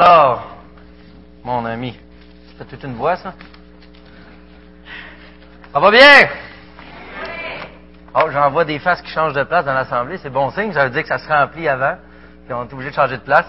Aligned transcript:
Alors, 0.00 0.46
mon 1.42 1.64
ami, 1.64 1.98
c'est 2.56 2.68
toute 2.68 2.84
une 2.84 2.94
voix, 2.94 3.16
ça? 3.16 3.34
Ça 5.72 5.80
va 5.80 5.90
bien? 5.90 6.28
Oh, 8.14 8.30
j'en 8.30 8.48
vois 8.52 8.64
des 8.64 8.78
faces 8.78 9.02
qui 9.02 9.10
changent 9.10 9.32
de 9.32 9.42
place 9.42 9.64
dans 9.64 9.74
l'Assemblée. 9.74 10.16
C'est 10.18 10.30
bon 10.30 10.52
signe. 10.52 10.72
Ça 10.72 10.84
veut 10.84 10.90
dire 10.90 11.02
que 11.02 11.08
ça 11.08 11.18
se 11.18 11.26
remplit 11.26 11.66
avant. 11.66 11.96
Puis 12.44 12.54
on 12.54 12.62
est 12.62 12.72
obligé 12.72 12.90
de 12.90 12.94
changer 12.94 13.16
de 13.16 13.22
place. 13.22 13.48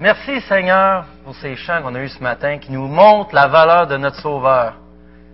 Merci, 0.00 0.40
Seigneur, 0.40 1.04
pour 1.24 1.36
ces 1.36 1.54
chants 1.54 1.80
qu'on 1.82 1.94
a 1.94 2.00
eus 2.00 2.08
ce 2.08 2.20
matin 2.20 2.58
qui 2.58 2.72
nous 2.72 2.88
montrent 2.88 3.36
la 3.36 3.46
valeur 3.46 3.86
de 3.86 3.96
notre 3.98 4.16
Sauveur. 4.16 4.74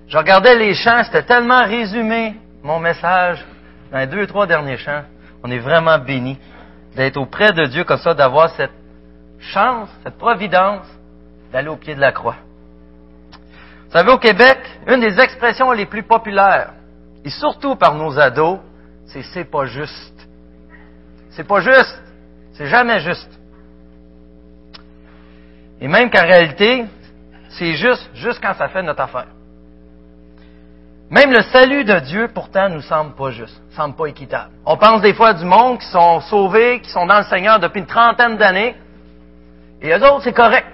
Je 0.09 0.19
regardais 0.19 0.57
les 0.57 0.75
chants, 0.75 1.05
c'était 1.05 1.23
tellement 1.23 1.65
résumé, 1.65 2.35
mon 2.63 2.81
message, 2.81 3.43
dans 3.91 3.97
les 3.97 4.07
deux, 4.07 4.27
trois 4.27 4.47
derniers 4.47 4.77
chants. 4.77 5.05
On 5.43 5.51
est 5.51 5.59
vraiment 5.59 5.99
bénis 5.99 6.39
d'être 6.95 7.17
auprès 7.17 7.53
de 7.53 7.65
Dieu 7.67 7.85
comme 7.85 7.99
ça, 7.99 8.15
d'avoir 8.15 8.51
cette 8.51 8.73
chance, 9.39 9.89
cette 10.03 10.17
providence 10.17 10.87
d'aller 11.53 11.69
au 11.69 11.77
pied 11.77 11.95
de 11.95 12.01
la 12.01 12.13
croix. 12.13 12.37
Vous 13.87 13.93
savez, 13.93 14.11
au 14.11 14.19
Québec, 14.19 14.59
une 14.87 15.01
des 15.01 15.21
expressions 15.21 15.71
les 15.73 15.87
plus 15.87 16.03
populaires, 16.03 16.73
et 17.25 17.31
surtout 17.31 17.77
par 17.77 17.95
nos 17.95 18.19
ados, 18.19 18.59
c'est 19.07 19.23
c'est 19.23 19.45
pas 19.45 19.67
juste. 19.67 20.29
C'est 21.31 21.45
pas 21.45 21.61
juste. 21.61 22.03
C'est 22.55 22.67
jamais 22.67 23.01
juste. 23.01 23.31
Et 25.81 25.89
même 25.89 26.11
qu'en 26.11 26.23
réalité, 26.23 26.85
c'est 27.51 27.75
juste, 27.75 28.09
juste 28.15 28.41
quand 28.41 28.55
ça 28.55 28.69
fait 28.69 28.83
notre 28.83 29.03
affaire. 29.03 29.27
Même 31.15 31.31
le 31.31 31.43
salut 31.43 31.85
de 31.85 32.01
Dieu, 32.01 32.27
pourtant, 32.35 32.69
nous 32.69 32.81
semble 32.81 33.15
pas 33.15 33.31
juste, 33.31 33.63
semble 33.77 33.95
pas 33.95 34.07
équitable. 34.07 34.51
On 34.67 34.77
pense 34.77 35.01
des 35.01 35.15
fois 35.15 35.33
du 35.33 35.45
monde 35.45 35.79
qui 35.79 35.87
sont 35.87 36.21
sauvés, 36.23 36.81
qui 36.81 36.91
sont 36.91 37.07
dans 37.07 37.19
le 37.19 37.25
Seigneur 37.27 37.61
depuis 37.61 37.79
une 37.79 37.87
trentaine 37.87 38.37
d'années, 38.37 38.75
et 39.81 39.91
eux 39.93 40.05
autres, 40.05 40.23
c'est 40.25 40.33
correct. 40.33 40.67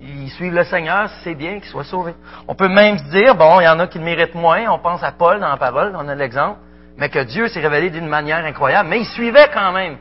Ils 0.00 0.30
suivent 0.30 0.54
le 0.54 0.62
Seigneur, 0.62 1.10
c'est 1.24 1.34
bien 1.34 1.54
qu'ils 1.54 1.70
soient 1.70 1.82
sauvés. 1.82 2.14
On 2.46 2.54
peut 2.54 2.68
même 2.68 2.98
se 2.98 3.10
dire, 3.10 3.34
bon, 3.34 3.58
il 3.58 3.64
y 3.64 3.68
en 3.68 3.80
a 3.80 3.88
qui 3.88 3.98
le 3.98 4.04
méritent 4.04 4.36
moins, 4.36 4.64
on 4.68 4.78
pense 4.78 5.02
à 5.02 5.10
Paul 5.10 5.40
dans 5.40 5.48
la 5.48 5.56
parole, 5.56 5.92
on 5.98 6.06
a 6.06 6.14
l'exemple, 6.14 6.60
mais 6.96 7.08
que 7.08 7.24
Dieu 7.24 7.48
s'est 7.48 7.60
révélé 7.60 7.90
d'une 7.90 8.06
manière 8.06 8.44
incroyable, 8.44 8.88
mais 8.88 9.00
il 9.00 9.06
suivait 9.06 9.50
quand 9.52 9.72
même. 9.72 9.96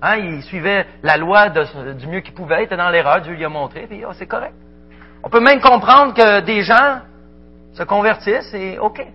Hein, 0.00 0.16
il 0.16 0.42
suivait 0.44 0.86
la 1.02 1.18
loi 1.18 1.50
du 1.50 2.06
mieux 2.06 2.20
qu'il 2.20 2.32
pouvait, 2.32 2.62
il 2.62 2.64
était 2.64 2.78
dans 2.78 2.88
l'erreur, 2.88 3.20
Dieu 3.20 3.34
lui 3.34 3.44
a 3.44 3.50
montré, 3.50 3.86
puis 3.86 4.06
oh, 4.06 4.12
c'est 4.14 4.26
correct. 4.26 4.54
On 5.22 5.28
peut 5.28 5.40
même 5.40 5.60
comprendre 5.60 6.14
que 6.14 6.40
des 6.40 6.62
gens 6.62 7.00
se 7.78 7.84
convertissent 7.84 8.52
et 8.54 8.78
OK. 8.78 9.06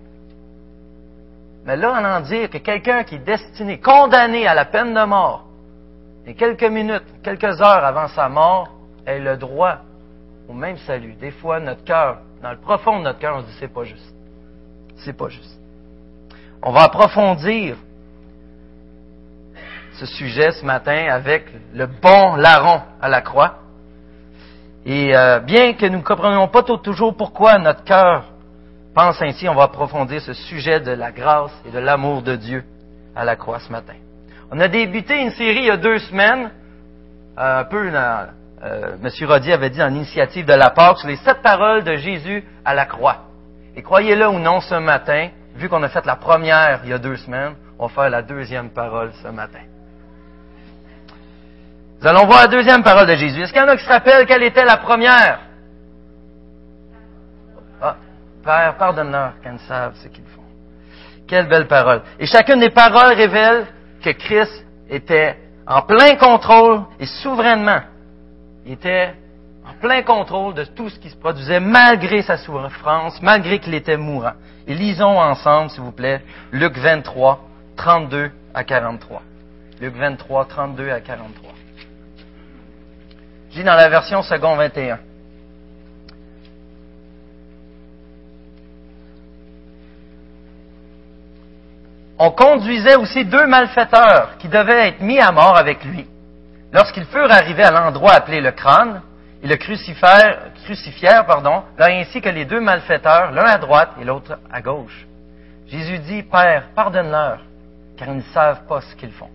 Mais 1.66 1.76
là, 1.76 1.94
on 2.00 2.06
en 2.06 2.22
dire 2.22 2.50
que 2.50 2.58
quelqu'un 2.58 3.04
qui 3.04 3.16
est 3.16 3.26
destiné, 3.26 3.80
condamné 3.80 4.48
à 4.48 4.54
la 4.54 4.66
peine 4.66 4.94
de 4.94 5.04
mort, 5.06 5.46
et 6.26 6.34
quelques 6.34 6.64
minutes, 6.64 7.04
quelques 7.22 7.62
heures 7.62 7.84
avant 7.84 8.08
sa 8.08 8.30
mort, 8.30 8.70
ait 9.06 9.20
le 9.20 9.36
droit 9.36 9.80
au 10.48 10.54
même 10.54 10.78
salut. 10.78 11.14
Des 11.20 11.32
fois, 11.32 11.60
notre 11.60 11.84
cœur, 11.84 12.20
dans 12.42 12.52
le 12.52 12.58
profond 12.58 13.00
de 13.00 13.04
notre 13.04 13.20
cœur, 13.20 13.36
on 13.36 13.42
se 13.42 13.48
dit 13.48 13.56
c'est 13.60 13.74
pas 13.74 13.84
juste. 13.84 14.16
C'est 14.98 15.18
pas 15.18 15.28
juste. 15.28 15.60
On 16.62 16.72
va 16.72 16.84
approfondir 16.84 17.76
ce 19.94 20.06
sujet 20.06 20.52
ce 20.52 20.66
matin 20.66 21.08
avec 21.10 21.46
le 21.74 21.88
bon 21.88 22.36
larron 22.36 22.82
à 23.02 23.10
la 23.10 23.22
croix. 23.22 23.60
Et 24.86 25.16
euh, 25.16 25.40
bien 25.40 25.74
que 25.74 25.86
nous 25.86 26.00
ne 26.00 26.04
comprenions 26.04 26.48
pas 26.48 26.64
toujours 26.64 27.16
pourquoi 27.16 27.58
notre 27.60 27.84
cœur 27.84 28.33
pense 28.94 29.22
ainsi, 29.22 29.48
on 29.50 29.56
va 29.56 29.64
approfondir 29.64 30.22
ce 30.22 30.34
sujet 30.34 30.80
de 30.80 30.92
la 30.92 31.12
grâce 31.12 31.52
et 31.66 31.72
de 31.72 31.80
l'amour 31.80 32.22
de 32.22 32.36
Dieu 32.36 32.64
à 33.16 33.26
la 33.26 33.36
croix 33.36 33.60
ce 33.60 33.72
matin. 33.72 33.94
On 34.52 34.60
a 34.60 34.68
débuté 34.68 35.20
une 35.20 35.32
série 35.32 35.60
il 35.60 35.66
y 35.66 35.72
a 35.72 35.78
deux 35.78 36.00
semaines, 36.00 36.52
euh, 37.38 37.62
un 37.62 37.64
peu, 37.64 37.92
euh, 37.92 38.96
M. 39.04 39.28
Rodi 39.28 39.52
avait 39.52 39.70
dit 39.70 39.82
en 39.82 39.90
initiative 39.90 40.46
de 40.46 40.54
la 40.54 40.70
part, 40.70 40.98
sur 40.98 41.08
les 41.08 41.16
sept 41.18 41.42
paroles 41.42 41.84
de 41.84 41.96
Jésus 41.96 42.44
à 42.64 42.74
la 42.74 42.86
croix. 42.86 43.26
Et 43.76 43.82
croyez-le 43.82 44.28
ou 44.30 44.40
non, 44.40 44.62
ce 44.62 44.76
matin, 44.76 45.30
vu 45.56 45.70
qu'on 45.70 45.82
a 45.82 45.90
fait 45.90 46.06
la 46.06 46.16
première 46.16 46.82
il 46.84 46.92
y 46.92 46.94
a 46.94 47.00
deux 47.00 47.18
semaines, 47.18 47.56
on 47.80 47.88
va 47.88 47.94
faire 47.94 48.10
la 48.10 48.22
deuxième 48.22 48.70
parole 48.70 49.12
ce 49.24 49.28
matin. 49.30 49.60
Nous 52.02 52.08
allons 52.08 52.26
voir 52.26 52.42
la 52.42 52.48
deuxième 52.48 52.84
parole 52.84 53.08
de 53.08 53.16
Jésus. 53.16 53.42
Est-ce 53.42 53.54
qu'il 53.54 53.62
y 53.62 53.66
en 53.66 53.70
a 53.70 53.78
qui 53.78 53.84
se 53.84 53.90
rappellent 53.90 54.26
quelle 54.26 54.44
était 54.44 54.66
la 54.66 54.78
première? 54.78 55.40
Père, 58.44 58.76
pardonne-leur 58.78 59.34
ils 59.46 59.60
savent 59.60 59.96
ce 59.96 60.08
qu'ils 60.08 60.26
font. 60.26 60.42
Quelle 61.28 61.48
belle 61.48 61.68
parole. 61.68 62.02
Et 62.20 62.26
chacune 62.26 62.60
des 62.60 62.70
paroles 62.70 63.14
révèle 63.14 63.66
que 64.04 64.10
Christ 64.10 64.66
était 64.90 65.38
en 65.66 65.82
plein 65.82 66.16
contrôle 66.16 66.82
et 67.00 67.06
souverainement. 67.06 67.82
Il 68.66 68.74
était 68.74 69.14
en 69.66 69.74
plein 69.80 70.02
contrôle 70.02 70.54
de 70.54 70.66
tout 70.66 70.90
ce 70.90 71.00
qui 71.00 71.10
se 71.10 71.16
produisait 71.16 71.62
malgré 71.62 72.22
sa 72.22 72.38
souffrance, 72.38 73.22
malgré 73.22 73.60
qu'il 73.60 73.74
était 73.74 73.98
mourant. 73.98 74.34
Et 74.68 74.74
lisons 74.74 75.20
ensemble, 75.20 75.70
s'il 75.70 75.82
vous 75.82 75.92
plaît, 75.92 76.22
Luc 76.52 76.78
23, 76.78 77.40
32 77.78 78.32
à 78.54 78.64
43. 78.64 79.22
Luc 79.80 79.96
23, 79.96 80.46
32 80.46 80.90
à 80.90 81.00
43. 81.00 81.52
Je 83.52 83.56
dis 83.60 83.64
dans 83.64 83.76
la 83.76 83.88
version 83.88 84.22
second 84.22 84.56
21. 84.56 85.00
On 92.26 92.32
conduisait 92.32 92.96
aussi 92.96 93.26
deux 93.26 93.48
malfaiteurs 93.48 94.38
qui 94.40 94.48
devaient 94.48 94.88
être 94.88 95.02
mis 95.02 95.20
à 95.20 95.34
mort 95.34 95.58
avec 95.58 95.84
lui. 95.84 96.08
Lorsqu'ils 96.72 97.04
furent 97.04 97.30
arrivés 97.30 97.64
à 97.64 97.72
l'endroit 97.72 98.14
appelé 98.14 98.40
le 98.40 98.52
crâne, 98.52 99.02
ils 99.44 99.50
le 99.50 99.58
crucifièrent, 99.58 101.26
pardon, 101.26 101.64
ainsi 101.78 102.22
que 102.22 102.30
les 102.30 102.46
deux 102.46 102.62
malfaiteurs, 102.62 103.34
l'un 103.34 103.44
à 103.44 103.58
droite 103.58 103.90
et 104.00 104.06
l'autre 104.06 104.40
à 104.50 104.62
gauche. 104.62 105.06
Jésus 105.68 106.00
dit, 106.00 106.24
Père, 106.24 106.70
pardonne-leur, 106.74 107.40
car 107.98 108.08
ils 108.08 108.16
ne 108.16 108.34
savent 108.34 108.66
pas 108.70 108.80
ce 108.80 108.96
qu'ils 108.96 109.12
font. 109.12 109.30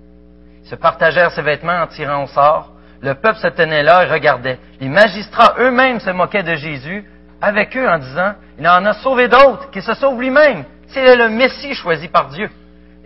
Ils 0.65 0.71
se 0.71 0.75
partagèrent 0.75 1.33
ses 1.33 1.43
vêtements 1.43 1.83
en 1.83 1.89
tirant 1.89 2.25
au 2.25 2.27
sort. 2.29 2.71
Le 3.03 3.13
peuple 3.13 3.39
se 3.39 3.49
tenait 3.49 3.83
là 3.83 4.05
et 4.05 4.11
regardait. 4.11 4.59
Les 4.81 4.89
magistrats 4.89 5.57
eux-mêmes 5.59 6.01
se 6.01 6.09
moquaient 6.09 6.43
de 6.43 6.55
Jésus 6.55 7.05
avec 7.43 7.77
eux 7.77 7.87
en 7.87 7.99
disant, 7.99 8.33
il 8.59 8.67
en 8.67 8.83
a 8.87 8.95
sauvé 8.95 9.29
d'autres, 9.29 9.71
qu'il 9.73 9.83
se 9.83 9.93
sauve 9.93 10.19
lui-même, 10.19 10.65
s'il 10.87 11.03
est 11.03 11.17
le 11.17 11.29
Messie 11.29 11.75
choisi 11.75 12.09
par 12.09 12.29
Dieu. 12.29 12.49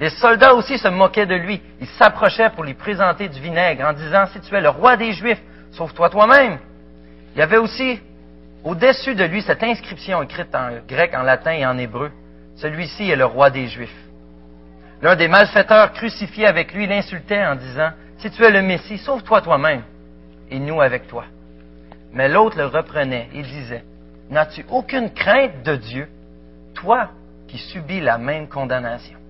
Les 0.01 0.11
soldats 0.11 0.55
aussi 0.55 0.79
se 0.79 0.89
moquaient 0.89 1.27
de 1.27 1.35
lui. 1.35 1.61
Ils 1.81 1.87
s'approchaient 1.87 2.51
pour 2.51 2.65
lui 2.65 2.75
présenter 2.75 3.29
du 3.29 3.41
vinaigre 3.41 3.85
en 3.87 3.93
disant, 3.93 4.27
si 4.27 4.41
tu 4.41 4.55
es 4.55 4.61
le 4.61 4.69
roi 4.69 4.97
des 4.97 5.13
Juifs, 5.13 5.43
sauve-toi 5.73 6.11
toi-même. 6.11 6.59
Il 7.35 7.39
y 7.39 7.43
avait 7.43 7.59
aussi 7.59 8.01
au-dessus 8.65 9.15
de 9.15 9.25
lui 9.25 9.43
cette 9.43 9.63
inscription 9.63 10.23
écrite 10.23 10.55
en 10.55 10.71
grec, 10.89 11.15
en 11.15 11.23
latin 11.23 11.53
et 11.53 11.67
en 11.67 11.79
hébreu. 11.79 12.11
Celui-ci 12.57 13.11
est 13.11 13.17
le 13.17 13.25
roi 13.25 13.51
des 13.51 13.69
Juifs. 13.69 13.95
L'un 15.01 15.17
des 15.17 15.29
malfaiteurs 15.29 15.93
crucifiés 15.93 16.47
avec 16.47 16.73
lui 16.75 16.87
l'insultait 16.87 17.45
en 17.45 17.57
disant, 17.57 17.91
si 18.19 18.31
tu 18.31 18.45
es 18.45 18.51
le 18.51 18.63
Messie, 18.63 18.99
sauve-toi 18.99 19.41
toi-même 19.41 19.83
et 20.51 20.59
nous 20.59 20.81
avec 20.81 21.09
toi. 21.09 21.25
Mais 22.13 22.29
l'autre 22.29 22.59
le 22.59 22.67
reprenait 22.67 23.29
et 23.35 23.43
disait, 23.43 23.85
n'as-tu 24.31 24.65
aucune 24.71 25.11
crainte 25.11 25.63
de 25.65 25.77
Dieu, 25.77 26.09
toi 26.75 27.09
qui 27.49 27.59
subis 27.59 28.01
la 28.01 28.19
même 28.19 28.49
condamnation? 28.49 29.22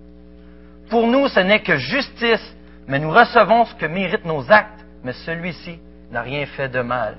Pour 0.93 1.07
nous, 1.07 1.27
ce 1.29 1.41
n'est 1.41 1.63
que 1.63 1.79
justice, 1.79 2.55
mais 2.87 2.99
nous 2.99 3.11
recevons 3.11 3.65
ce 3.65 3.75
que 3.77 3.87
méritent 3.87 4.27
nos 4.27 4.53
actes, 4.53 4.85
mais 5.03 5.15
celui-ci 5.15 5.79
n'a 6.11 6.21
rien 6.21 6.45
fait 6.45 6.69
de 6.69 6.83
mal. 6.83 7.17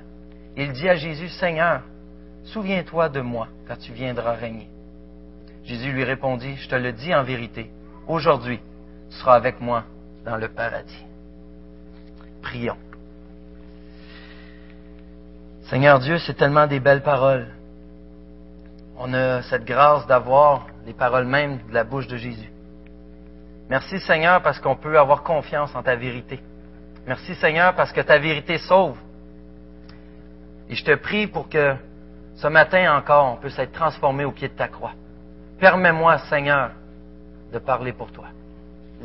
Il 0.55 0.73
dit 0.73 0.87
à 0.87 0.93
Jésus, 0.93 1.29
Seigneur, 1.29 1.81
souviens-toi 2.43 3.09
de 3.09 3.21
moi 3.21 3.47
quand 3.67 3.75
tu 3.77 3.91
viendras 3.91 4.33
régner. 4.33 4.69
Jésus 5.63 5.91
lui 5.91 6.03
répondit, 6.03 6.55
je 6.57 6.69
te 6.69 6.75
le 6.75 6.91
dis 6.91 7.15
en 7.15 7.23
vérité, 7.23 7.71
aujourd'hui, 8.07 8.59
tu 9.09 9.17
seras 9.17 9.33
avec 9.33 9.59
moi 9.59 9.85
dans 10.23 10.37
le 10.37 10.49
paradis. 10.49 11.05
Prions. 12.43 12.77
Seigneur 15.63 15.97
Dieu, 15.97 16.19
c'est 16.19 16.35
tellement 16.35 16.67
des 16.67 16.79
belles 16.79 17.01
paroles. 17.01 17.47
On 18.99 19.11
a 19.15 19.41
cette 19.41 19.65
grâce 19.65 20.05
d'avoir 20.05 20.67
les 20.85 20.93
paroles 20.93 21.25
mêmes 21.25 21.57
de 21.67 21.73
la 21.73 21.83
bouche 21.83 22.05
de 22.05 22.17
Jésus. 22.17 22.52
Merci 23.69 23.99
Seigneur 23.99 24.41
parce 24.41 24.59
qu'on 24.59 24.75
peut 24.75 24.99
avoir 24.99 25.23
confiance 25.23 25.73
en 25.75 25.83
ta 25.83 25.95
vérité. 25.95 26.39
Merci 27.07 27.35
Seigneur 27.35 27.75
parce 27.75 27.91
que 27.91 28.01
ta 28.01 28.17
vérité 28.17 28.57
sauve. 28.57 28.97
Et 30.69 30.75
je 30.75 30.83
te 30.83 30.95
prie 30.95 31.27
pour 31.27 31.49
que 31.49 31.75
ce 32.35 32.47
matin 32.47 32.95
encore, 32.97 33.33
on 33.33 33.35
puisse 33.37 33.57
être 33.59 33.73
transformé 33.73 34.25
au 34.25 34.31
pied 34.31 34.47
de 34.47 34.53
ta 34.53 34.67
croix. 34.67 34.93
Permets-moi, 35.59 36.17
Seigneur, 36.29 36.71
de 37.51 37.59
parler 37.59 37.93
pour 37.93 38.11
toi. 38.11 38.25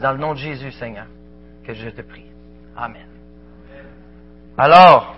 Dans 0.01 0.13
le 0.13 0.19
nom 0.19 0.33
de 0.33 0.39
Jésus, 0.39 0.73
Seigneur, 0.73 1.07
que 1.65 1.75
je 1.75 1.89
te 1.91 2.03
prie. 2.03 2.25
Amen. 2.77 3.07
Alors, 4.57 5.15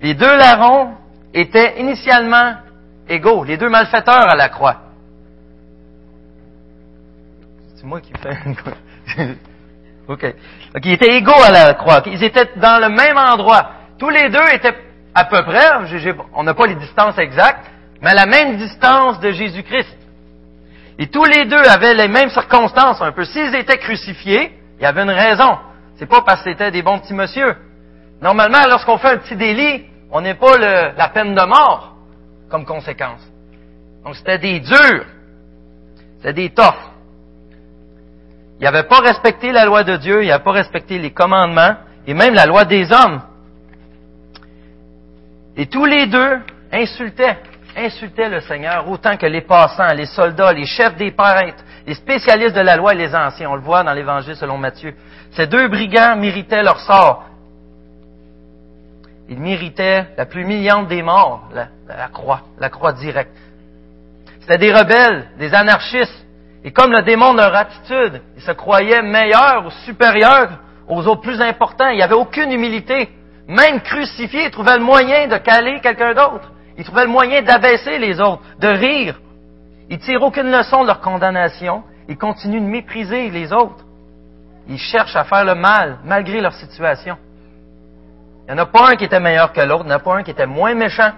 les 0.00 0.14
deux 0.14 0.36
larrons 0.36 0.94
étaient 1.32 1.80
initialement 1.80 2.56
égaux, 3.08 3.44
les 3.44 3.56
deux 3.56 3.68
malfaiteurs 3.68 4.28
à 4.28 4.36
la 4.36 4.48
croix. 4.48 4.76
C'est 7.82 7.88
moi 7.88 8.00
qui 8.00 8.12
fais. 8.12 8.38
OK. 10.08 10.22
Donc, 10.22 10.84
ils 10.84 10.92
étaient 10.92 11.16
égaux 11.16 11.42
à 11.42 11.50
la 11.50 11.74
croix. 11.74 12.00
Ils 12.06 12.22
étaient 12.22 12.50
dans 12.54 12.80
le 12.80 12.88
même 12.90 13.18
endroit. 13.18 13.72
Tous 13.98 14.08
les 14.08 14.30
deux 14.30 14.48
étaient 14.52 14.76
à 15.12 15.24
peu 15.24 15.42
près, 15.42 15.66
on 16.32 16.44
n'a 16.44 16.54
pas 16.54 16.66
les 16.66 16.76
distances 16.76 17.18
exactes, 17.18 17.68
mais 18.00 18.10
à 18.10 18.14
la 18.14 18.26
même 18.26 18.56
distance 18.56 19.18
de 19.18 19.32
Jésus-Christ. 19.32 19.98
Et 21.00 21.08
tous 21.08 21.24
les 21.24 21.44
deux 21.46 21.56
avaient 21.56 21.94
les 21.94 22.06
mêmes 22.06 22.30
circonstances 22.30 23.02
un 23.02 23.10
peu. 23.10 23.24
S'ils 23.24 23.52
étaient 23.56 23.78
crucifiés, 23.78 24.56
il 24.78 24.84
y 24.84 24.86
avait 24.86 25.02
une 25.02 25.10
raison. 25.10 25.58
C'est 25.96 26.06
pas 26.06 26.22
parce 26.22 26.44
que 26.44 26.52
c'était 26.52 26.70
des 26.70 26.82
bons 26.82 27.00
petits 27.00 27.14
monsieur. 27.14 27.56
Normalement, 28.20 28.62
lorsqu'on 28.68 28.98
fait 28.98 29.08
un 29.08 29.18
petit 29.18 29.34
délit, 29.34 29.86
on 30.12 30.20
n'est 30.20 30.34
pas 30.34 30.56
la 30.56 31.08
peine 31.08 31.34
de 31.34 31.44
mort 31.44 31.96
comme 32.48 32.64
conséquence. 32.64 33.22
Donc 34.04 34.14
c'était 34.14 34.38
des 34.38 34.60
durs. 34.60 35.04
C'était 36.18 36.34
des 36.34 36.50
toughs. 36.50 36.91
Il 38.62 38.66
n'avait 38.66 38.84
pas 38.84 39.00
respecté 39.00 39.50
la 39.50 39.64
loi 39.64 39.82
de 39.82 39.96
Dieu, 39.96 40.22
il 40.22 40.28
n'avait 40.28 40.44
pas 40.44 40.52
respecté 40.52 40.96
les 40.96 41.10
commandements 41.10 41.74
et 42.06 42.14
même 42.14 42.32
la 42.32 42.46
loi 42.46 42.64
des 42.64 42.92
hommes. 42.92 43.20
Et 45.56 45.66
tous 45.66 45.84
les 45.84 46.06
deux 46.06 46.38
insultaient, 46.70 47.38
insultaient 47.76 48.28
le 48.28 48.40
Seigneur 48.40 48.88
autant 48.88 49.16
que 49.16 49.26
les 49.26 49.40
passants, 49.40 49.92
les 49.96 50.06
soldats, 50.06 50.52
les 50.52 50.64
chefs 50.64 50.94
des 50.94 51.10
prêtres, 51.10 51.64
les 51.88 51.94
spécialistes 51.94 52.54
de 52.54 52.60
la 52.60 52.76
loi 52.76 52.94
et 52.94 52.98
les 52.98 53.12
anciens. 53.12 53.50
On 53.50 53.56
le 53.56 53.62
voit 53.62 53.82
dans 53.82 53.94
l'Évangile 53.94 54.36
selon 54.36 54.58
Matthieu. 54.58 54.94
Ces 55.32 55.48
deux 55.48 55.66
brigands 55.66 56.14
méritaient 56.14 56.62
leur 56.62 56.78
sort. 56.78 57.24
Ils 59.28 59.40
méritaient 59.40 60.06
la 60.16 60.24
plus 60.24 60.42
humiliante 60.42 60.86
des 60.86 61.02
morts, 61.02 61.48
la, 61.52 61.66
la 61.88 62.06
croix, 62.06 62.42
la 62.60 62.68
croix 62.68 62.92
directe. 62.92 63.36
C'était 64.42 64.58
des 64.58 64.72
rebelles, 64.72 65.30
des 65.40 65.52
anarchistes, 65.52 66.21
et 66.64 66.70
comme 66.70 66.92
le 66.92 67.02
démon 67.02 67.32
de 67.32 67.38
leur 67.38 67.54
attitude, 67.54 68.22
ils 68.36 68.42
se 68.42 68.52
croyaient 68.52 69.02
meilleurs 69.02 69.66
ou 69.66 69.70
supérieurs 69.84 70.58
aux 70.88 71.06
autres 71.06 71.20
plus 71.20 71.40
importants. 71.40 71.88
Il 71.88 71.96
n'y 71.96 72.02
avait 72.02 72.14
aucune 72.14 72.52
humilité. 72.52 73.08
Même 73.48 73.80
crucifiés, 73.80 74.44
ils 74.44 74.50
trouvaient 74.50 74.78
le 74.78 74.84
moyen 74.84 75.26
de 75.26 75.36
caler 75.38 75.80
quelqu'un 75.80 76.14
d'autre. 76.14 76.52
Ils 76.78 76.84
trouvaient 76.84 77.04
le 77.04 77.10
moyen 77.10 77.42
d'abaisser 77.42 77.98
les 77.98 78.20
autres, 78.20 78.42
de 78.60 78.68
rire. 78.68 79.20
Ils 79.90 79.98
tirent 79.98 80.22
aucune 80.22 80.50
leçon 80.50 80.82
de 80.82 80.86
leur 80.86 81.00
condamnation. 81.00 81.82
Ils 82.08 82.16
continuent 82.16 82.60
de 82.62 82.66
mépriser 82.66 83.30
les 83.30 83.52
autres. 83.52 83.84
Ils 84.68 84.78
cherchent 84.78 85.16
à 85.16 85.24
faire 85.24 85.44
le 85.44 85.56
mal, 85.56 85.98
malgré 86.04 86.40
leur 86.40 86.54
situation. 86.54 87.16
Il 88.46 88.54
n'y 88.54 88.60
en 88.60 88.62
a 88.62 88.66
pas 88.66 88.90
un 88.90 88.96
qui 88.96 89.04
était 89.04 89.20
meilleur 89.20 89.52
que 89.52 89.60
l'autre. 89.60 89.84
Il 89.84 89.88
n'y 89.88 89.92
en 89.92 89.96
a 89.96 90.00
pas 90.00 90.16
un 90.16 90.22
qui 90.22 90.30
était 90.30 90.46
moins 90.46 90.74
méchant. 90.74 91.10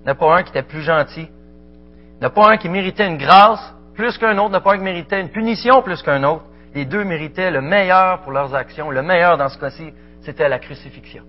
Il 0.00 0.04
n'y 0.04 0.10
en 0.10 0.12
a 0.12 0.14
pas 0.16 0.36
un 0.36 0.42
qui 0.42 0.50
était 0.50 0.62
plus 0.62 0.82
gentil. 0.82 1.28
Il 1.28 2.20
n'y 2.20 2.24
en 2.24 2.28
a 2.28 2.30
pas 2.30 2.50
un 2.50 2.56
qui 2.56 2.68
méritait 2.68 3.06
une 3.06 3.18
grâce 3.18 3.74
plus 3.98 4.16
qu'un 4.16 4.38
autre, 4.38 4.50
n'a 4.50 4.60
pas 4.60 4.74
un 4.74 4.78
qui 4.78 4.84
méritait 4.84 5.20
une 5.20 5.28
punition 5.28 5.82
plus 5.82 6.00
qu'un 6.02 6.22
autre. 6.22 6.44
Les 6.72 6.84
deux 6.84 7.02
méritaient 7.02 7.50
le 7.50 7.60
meilleur 7.60 8.20
pour 8.20 8.30
leurs 8.30 8.54
actions. 8.54 8.90
Le 8.92 9.02
meilleur 9.02 9.36
dans 9.36 9.48
ce 9.48 9.58
cas-ci, 9.58 9.92
c'était 10.20 10.48
la 10.48 10.60
crucifixion. 10.60 11.24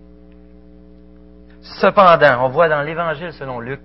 Cependant, 1.61 2.45
on 2.45 2.49
voit 2.49 2.69
dans 2.69 2.83
l'Évangile 2.83 3.33
selon 3.33 3.59
Luc 3.59 3.81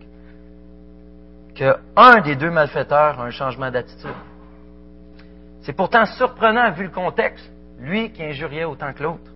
qu'un 1.54 2.20
des 2.20 2.36
deux 2.36 2.50
malfaiteurs 2.50 3.18
a 3.18 3.24
un 3.24 3.30
changement 3.30 3.70
d'attitude. 3.70 4.10
C'est 5.62 5.72
pourtant 5.72 6.04
surprenant 6.04 6.70
vu 6.72 6.84
le 6.84 6.90
contexte, 6.90 7.50
lui 7.80 8.10
qui 8.10 8.22
injuriait 8.22 8.64
autant 8.64 8.92
que 8.92 9.02
l'autre. 9.02 9.30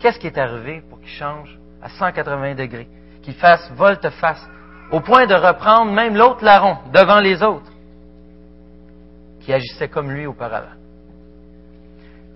Qu'est-ce 0.00 0.18
qui 0.18 0.28
est 0.28 0.38
arrivé 0.38 0.82
pour 0.88 0.98
qu'il 0.98 1.10
change 1.10 1.58
à 1.82 1.90
180 1.90 2.54
degrés, 2.54 2.88
qu'il 3.22 3.34
fasse 3.34 3.70
volte-face, 3.72 4.48
au 4.90 5.00
point 5.00 5.26
de 5.26 5.34
reprendre 5.34 5.92
même 5.92 6.16
l'autre 6.16 6.42
larron 6.42 6.78
devant 6.94 7.20
les 7.20 7.42
autres? 7.42 7.71
Qui 9.44 9.52
agissait 9.52 9.88
comme 9.88 10.10
lui 10.10 10.26
auparavant. 10.26 10.76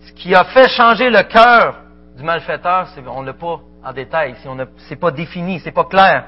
Ce 0.06 0.12
qui 0.12 0.34
a 0.34 0.44
fait 0.44 0.68
changer 0.68 1.10
le 1.10 1.22
cœur 1.22 1.82
du 2.16 2.22
malfaiteur, 2.22 2.88
on 3.08 3.22
l'a 3.22 3.32
pas 3.32 3.60
en 3.84 3.92
détail, 3.92 4.34
si 4.40 4.48
on 4.48 4.56
c'est 4.88 4.96
pas 4.96 5.10
défini, 5.10 5.60
c'est 5.60 5.72
pas 5.72 5.84
clair. 5.84 6.26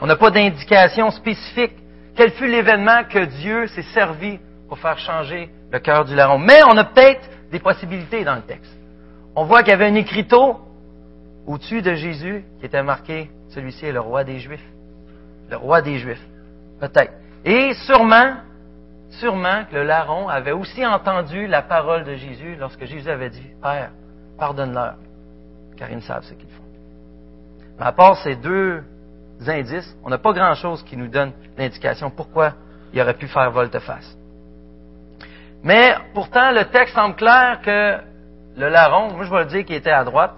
On 0.00 0.06
n'a 0.06 0.16
pas 0.16 0.30
d'indication 0.30 1.10
spécifique. 1.10 1.72
Quel 2.14 2.32
fut 2.32 2.46
l'événement 2.46 3.04
que 3.04 3.24
Dieu 3.24 3.66
s'est 3.68 3.82
servi 3.94 4.38
pour 4.68 4.78
faire 4.78 4.98
changer 4.98 5.50
le 5.70 5.78
cœur 5.78 6.04
du 6.04 6.14
larron? 6.14 6.38
Mais 6.38 6.60
on 6.64 6.76
a 6.76 6.84
peut-être 6.84 7.28
des 7.50 7.58
possibilités 7.58 8.24
dans 8.24 8.34
le 8.34 8.42
texte. 8.42 8.76
On 9.34 9.44
voit 9.44 9.60
qu'il 9.62 9.70
y 9.70 9.74
avait 9.74 9.86
un 9.86 9.94
écriteau 9.94 10.58
au-dessus 11.46 11.80
de 11.80 11.94
Jésus 11.94 12.44
qui 12.60 12.66
était 12.66 12.82
marqué, 12.82 13.30
celui-ci 13.50 13.86
est 13.86 13.92
le 13.92 14.00
roi 14.00 14.24
des 14.24 14.38
Juifs. 14.38 14.66
Le 15.50 15.56
roi 15.56 15.80
des 15.80 15.98
Juifs. 15.98 16.26
Peut-être. 16.80 17.12
Et 17.44 17.72
sûrement, 17.86 18.34
sûrement 19.10 19.64
que 19.70 19.74
le 19.74 19.84
larron 19.84 20.28
avait 20.28 20.52
aussi 20.52 20.84
entendu 20.84 21.46
la 21.46 21.62
parole 21.62 22.04
de 22.04 22.14
Jésus 22.14 22.56
lorsque 22.58 22.84
Jésus 22.84 23.08
avait 23.08 23.30
dit, 23.30 23.50
Père, 23.62 23.90
pardonne-leur, 24.38 24.94
car 25.76 25.90
ils 25.90 26.02
savent 26.02 26.24
ce 26.24 26.34
qu'ils 26.34 26.48
font. 26.48 26.62
Mais 27.78 27.86
à 27.86 27.92
part 27.92 28.16
ces 28.18 28.36
deux 28.36 28.82
indices, 29.46 29.96
on 30.04 30.10
n'a 30.10 30.18
pas 30.18 30.32
grand-chose 30.32 30.82
qui 30.82 30.96
nous 30.96 31.08
donne 31.08 31.32
l'indication 31.56 32.10
pourquoi 32.10 32.54
il 32.92 33.00
aurait 33.00 33.14
pu 33.14 33.28
faire 33.28 33.50
volte-face. 33.50 34.16
Mais 35.62 35.94
pourtant, 36.14 36.52
le 36.52 36.64
texte 36.66 36.94
semble 36.94 37.16
clair 37.16 37.60
que 37.62 37.98
le 38.56 38.68
larron, 38.68 39.12
moi 39.12 39.24
je 39.24 39.30
vais 39.30 39.38
le 39.40 39.46
dire 39.46 39.64
qu'il 39.64 39.76
était 39.76 39.90
à 39.90 40.04
droite, 40.04 40.34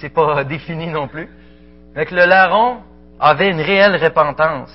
c'est 0.00 0.10
pas 0.10 0.44
défini 0.44 0.88
non 0.88 1.08
plus, 1.08 1.28
mais 1.94 2.06
que 2.06 2.14
le 2.14 2.24
larron 2.24 2.78
avait 3.20 3.50
une 3.50 3.60
réelle 3.60 3.96
repentance. 4.02 4.70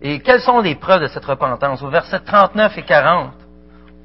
Et 0.00 0.20
quelles 0.20 0.40
sont 0.40 0.60
les 0.60 0.74
preuves 0.74 1.02
de 1.02 1.08
cette 1.08 1.24
repentance? 1.24 1.82
Au 1.82 1.88
verset 1.88 2.20
39 2.20 2.78
et 2.78 2.82
40, 2.82 3.32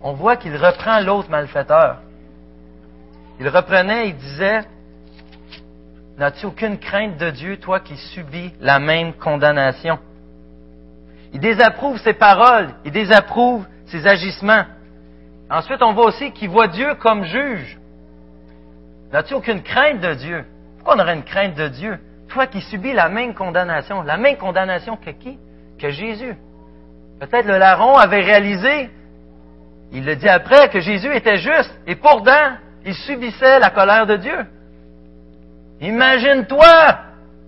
on 0.02 0.14
voit 0.14 0.38
qu'il 0.38 0.56
reprend 0.56 1.00
l'autre 1.00 1.30
malfaiteur. 1.30 2.00
Il 3.40 3.48
reprenait, 3.48 4.10
il 4.10 4.16
disait, 4.16 4.64
N'as-tu 6.18 6.46
aucune 6.46 6.78
crainte 6.78 7.18
de 7.18 7.32
Dieu, 7.32 7.58
toi 7.58 7.80
qui 7.80 7.98
subis 7.98 8.54
la 8.60 8.80
même 8.80 9.14
condamnation? 9.14 9.98
Il 11.34 11.40
désapprouve 11.40 11.98
ses 12.00 12.14
paroles, 12.14 12.70
il 12.86 12.92
désapprouve 12.92 13.66
ses 13.88 14.06
agissements. 14.06 14.66
Ensuite, 15.50 15.82
on 15.82 15.94
voit 15.94 16.06
aussi 16.06 16.32
qu'il 16.32 16.50
voit 16.50 16.68
Dieu 16.68 16.94
comme 16.96 17.24
juge. 17.24 17.80
N'as-tu 19.12 19.34
aucune 19.34 19.62
crainte 19.64 20.02
de 20.02 20.14
Dieu? 20.14 20.46
Pourquoi 20.78 20.96
on 20.96 21.00
aurait 21.00 21.16
une 21.16 21.24
crainte 21.24 21.56
de 21.56 21.68
Dieu? 21.68 22.00
Toi 22.30 22.48
qui 22.48 22.62
subis 22.62 22.94
la 22.94 23.10
même 23.10 23.34
condamnation? 23.34 24.04
La 24.04 24.18
même 24.18 24.38
condamnation 24.38 24.98
que 24.98 25.12
qui? 25.12 25.40
Que 25.84 25.90
Jésus. 25.90 26.36
Peut-être 27.20 27.46
le 27.46 27.58
larron 27.58 27.98
avait 27.98 28.22
réalisé, 28.22 28.90
il 29.92 30.06
le 30.06 30.16
dit 30.16 30.30
après, 30.30 30.70
que 30.70 30.80
Jésus 30.80 31.14
était 31.14 31.38
juste, 31.38 31.78
et 31.86 31.96
pourtant, 31.96 32.56
il 32.86 32.96
subissait 32.96 33.60
la 33.60 33.70
colère 33.70 34.08
de 34.08 34.16
Dieu. 34.16 34.46
Imagine-toi, 35.82 37.00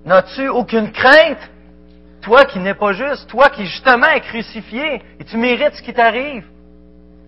n'as-tu 0.06 0.50
aucune 0.50 0.92
crainte? 0.92 1.50
Toi 2.22 2.44
qui 2.46 2.60
n'es 2.60 2.74
pas 2.74 2.92
juste, 2.92 3.30
toi 3.30 3.50
qui 3.50 3.66
justement 3.66 4.08
es 4.08 4.22
crucifié, 4.22 5.02
et 5.20 5.24
tu 5.24 5.38
mérites 5.38 5.76
ce 5.76 5.82
qui 5.82 5.94
t'arrive. 5.94 6.46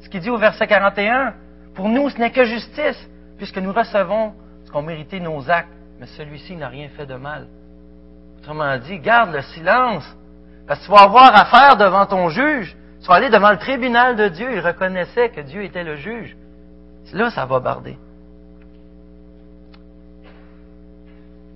Ce 0.01 0.09
qu'il 0.09 0.19
dit 0.19 0.29
au 0.29 0.37
verset 0.37 0.67
41, 0.67 1.33
pour 1.73 1.87
nous 1.87 2.09
ce 2.09 2.17
n'est 2.17 2.31
que 2.31 2.43
justice, 2.43 3.09
puisque 3.37 3.59
nous 3.59 3.71
recevons 3.71 4.33
ce 4.65 4.71
qu'ont 4.71 4.81
mérité 4.81 5.21
nos 5.21 5.49
actes, 5.49 5.69
mais 5.99 6.07
celui-ci 6.17 6.55
n'a 6.57 6.67
rien 6.67 6.89
fait 6.89 7.05
de 7.05 7.15
mal. 7.15 7.47
Autrement 8.39 8.77
dit, 8.77 8.99
garde 8.99 9.33
le 9.33 9.41
silence, 9.41 10.05
parce 10.67 10.79
que 10.81 10.85
tu 10.85 10.91
vas 10.91 11.03
avoir 11.03 11.33
affaire 11.35 11.77
devant 11.77 12.05
ton 12.05 12.29
juge. 12.29 12.75
Tu 13.01 13.07
vas 13.07 13.15
aller 13.15 13.29
devant 13.29 13.51
le 13.51 13.57
tribunal 13.57 14.15
de 14.15 14.27
Dieu. 14.27 14.49
Il 14.53 14.59
reconnaissait 14.59 15.29
que 15.29 15.41
Dieu 15.41 15.63
était 15.63 15.83
le 15.83 15.95
juge. 15.95 16.35
Là, 17.13 17.29
ça 17.29 17.45
va 17.45 17.59
barder. 17.59 17.97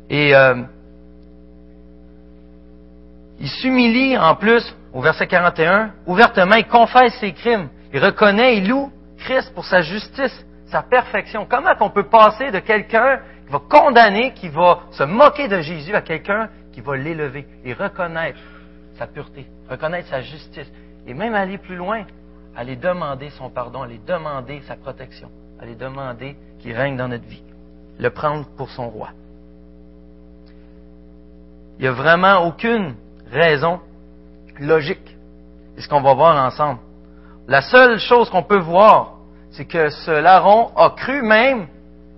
Et 0.10 0.36
euh, 0.36 0.64
il 3.40 3.50
s'humilie 3.50 4.18
en 4.18 4.36
plus, 4.36 4.76
au 4.94 5.02
verset 5.02 5.28
41, 5.28 5.92
ouvertement, 6.06 6.56
il 6.56 6.68
confesse 6.68 7.14
ses 7.20 7.34
crimes. 7.34 7.70
Il 7.94 8.04
reconnaît, 8.04 8.58
il 8.58 8.70
loue 8.70 8.92
Christ 9.18 9.54
pour 9.54 9.66
sa 9.66 9.82
justice, 9.82 10.46
sa 10.68 10.84
perfection. 10.84 11.46
Comment 11.50 11.76
qu'on 11.76 11.90
peut 11.90 12.08
passer 12.08 12.52
de 12.52 12.60
quelqu'un 12.60 13.20
qui 13.46 13.52
va 13.52 13.60
condamner, 13.70 14.34
qui 14.34 14.48
va 14.48 14.80
se 14.92 15.04
moquer 15.04 15.48
de 15.48 15.60
Jésus 15.62 15.94
à 15.96 16.02
quelqu'un 16.02 16.50
qui 16.72 16.82
va 16.82 16.96
l'élever 16.96 17.46
et 17.66 17.74
reconnaître? 17.74 18.40
Sa 19.02 19.08
pureté, 19.08 19.48
reconnaître 19.68 20.10
sa 20.10 20.22
justice, 20.22 20.72
et 21.08 21.16
même 21.16 21.34
aller 21.34 21.58
plus 21.58 21.76
loin, 21.76 22.06
aller 22.56 22.76
demander 22.76 23.32
son 23.32 23.50
pardon, 23.50 23.82
aller 23.82 24.00
demander 24.06 24.62
sa 24.68 24.76
protection, 24.76 25.28
aller 25.60 25.74
demander 25.74 26.36
qu'il 26.60 26.76
règne 26.76 26.98
dans 26.98 27.08
notre 27.08 27.26
vie, 27.26 27.42
le 27.98 28.12
prendre 28.12 28.46
pour 28.56 28.70
son 28.70 28.90
roi. 28.90 29.10
Il 31.80 31.82
n'y 31.82 31.88
a 31.88 31.94
vraiment 31.94 32.46
aucune 32.46 32.94
raison 33.32 33.80
logique. 34.60 35.18
C'est 35.76 35.82
ce 35.82 35.90
qu'on 35.90 36.02
va 36.02 36.14
voir 36.14 36.36
ensemble. 36.46 36.80
La 37.48 37.64
seule 37.64 37.98
chose 37.98 38.30
qu'on 38.30 38.44
peut 38.44 38.60
voir, 38.60 39.16
c'est 39.50 39.66
que 39.66 39.90
ce 39.90 40.12
larron 40.12 40.70
a 40.76 40.92
cru 40.92 41.24
même, 41.24 41.66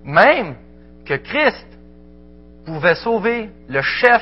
même, 0.03 0.55
que 1.05 1.13
Christ 1.13 1.67
pouvait 2.65 2.95
sauver 2.95 3.49
le 3.69 3.81
chef 3.81 4.21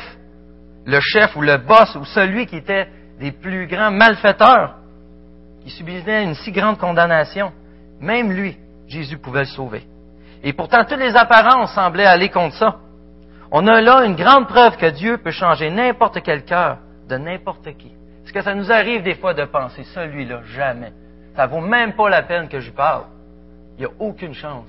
le 0.86 1.00
chef 1.00 1.36
ou 1.36 1.42
le 1.42 1.58
boss 1.58 1.96
ou 1.96 2.06
celui 2.06 2.46
qui 2.46 2.58
était 2.58 2.88
des 3.20 3.32
plus 3.32 3.68
grands 3.68 3.92
malfaiteurs, 3.92 4.76
qui 5.64 5.70
subissait 5.70 6.24
une 6.24 6.34
si 6.36 6.52
grande 6.52 6.78
condamnation. 6.78 7.52
Même 8.00 8.32
lui, 8.32 8.58
Jésus 8.88 9.18
pouvait 9.18 9.42
le 9.42 9.46
sauver. 9.46 9.84
Et 10.44 10.54
pourtant, 10.54 10.84
toutes 10.86 11.00
les 11.00 11.16
apparences 11.16 11.74
semblaient 11.74 12.06
aller 12.06 12.30
contre 12.30 12.56
ça. 12.56 12.78
On 13.52 13.68
a 13.68 13.82
là 13.82 14.06
une 14.06 14.16
grande 14.16 14.48
preuve 14.48 14.78
que 14.78 14.90
Dieu 14.90 15.18
peut 15.18 15.32
changer 15.32 15.70
n'importe 15.70 16.22
quel 16.24 16.46
cœur 16.46 16.80
de 17.08 17.18
n'importe 17.18 17.78
qui. 17.78 17.92
Est-ce 18.24 18.34
que 18.34 18.42
ça 18.42 18.56
nous 18.56 18.72
arrive 18.72 19.04
des 19.04 19.16
fois 19.16 19.34
de 19.34 19.46
penser, 19.46 19.84
celui-là, 19.84 20.42
jamais. 20.56 20.94
Ça 21.36 21.48
vaut 21.48 21.60
même 21.60 21.94
pas 21.94 22.10
la 22.10 22.24
peine 22.24 22.48
que 22.48 22.60
je 22.60 22.72
parle. 22.72 23.04
Il 23.78 23.82
n'y 23.82 23.86
a 23.86 23.94
aucune 24.00 24.34
chance. 24.34 24.68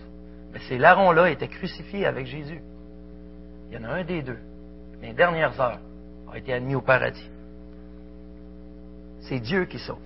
Mais 0.52 0.59
ces 0.69 0.78
larrons-là 0.78 1.31
étaient 1.31 1.49
crucifiés 1.49 2.07
avec 2.07 2.26
Jésus. 2.26 2.61
Il 3.71 3.78
y 3.81 3.81
en 3.81 3.88
a 3.88 3.95
un 3.95 4.04
des 4.04 4.23
deux, 4.23 4.38
les 5.00 5.12
dernières 5.12 5.59
heures, 5.61 5.78
a 6.33 6.39
été 6.39 6.55
admis 6.55 6.75
au 6.75 6.81
paradis. 6.81 7.29
C'est 9.21 9.39
Dieu 9.39 9.67
qui 9.67 9.79
sauve. 9.79 9.99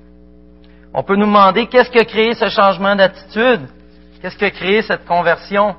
On 0.92 1.02
peut 1.02 1.14
nous 1.14 1.26
demander 1.26 1.66
qu'est-ce 1.66 1.90
qui 1.90 1.98
a 1.98 2.04
créé 2.04 2.34
ce 2.34 2.48
changement 2.48 2.96
d'attitude? 2.96 3.68
Qu'est-ce 4.20 4.36
qui 4.36 4.44
a 4.44 4.50
créé 4.50 4.82
cette 4.82 5.06
conversion? 5.06 5.76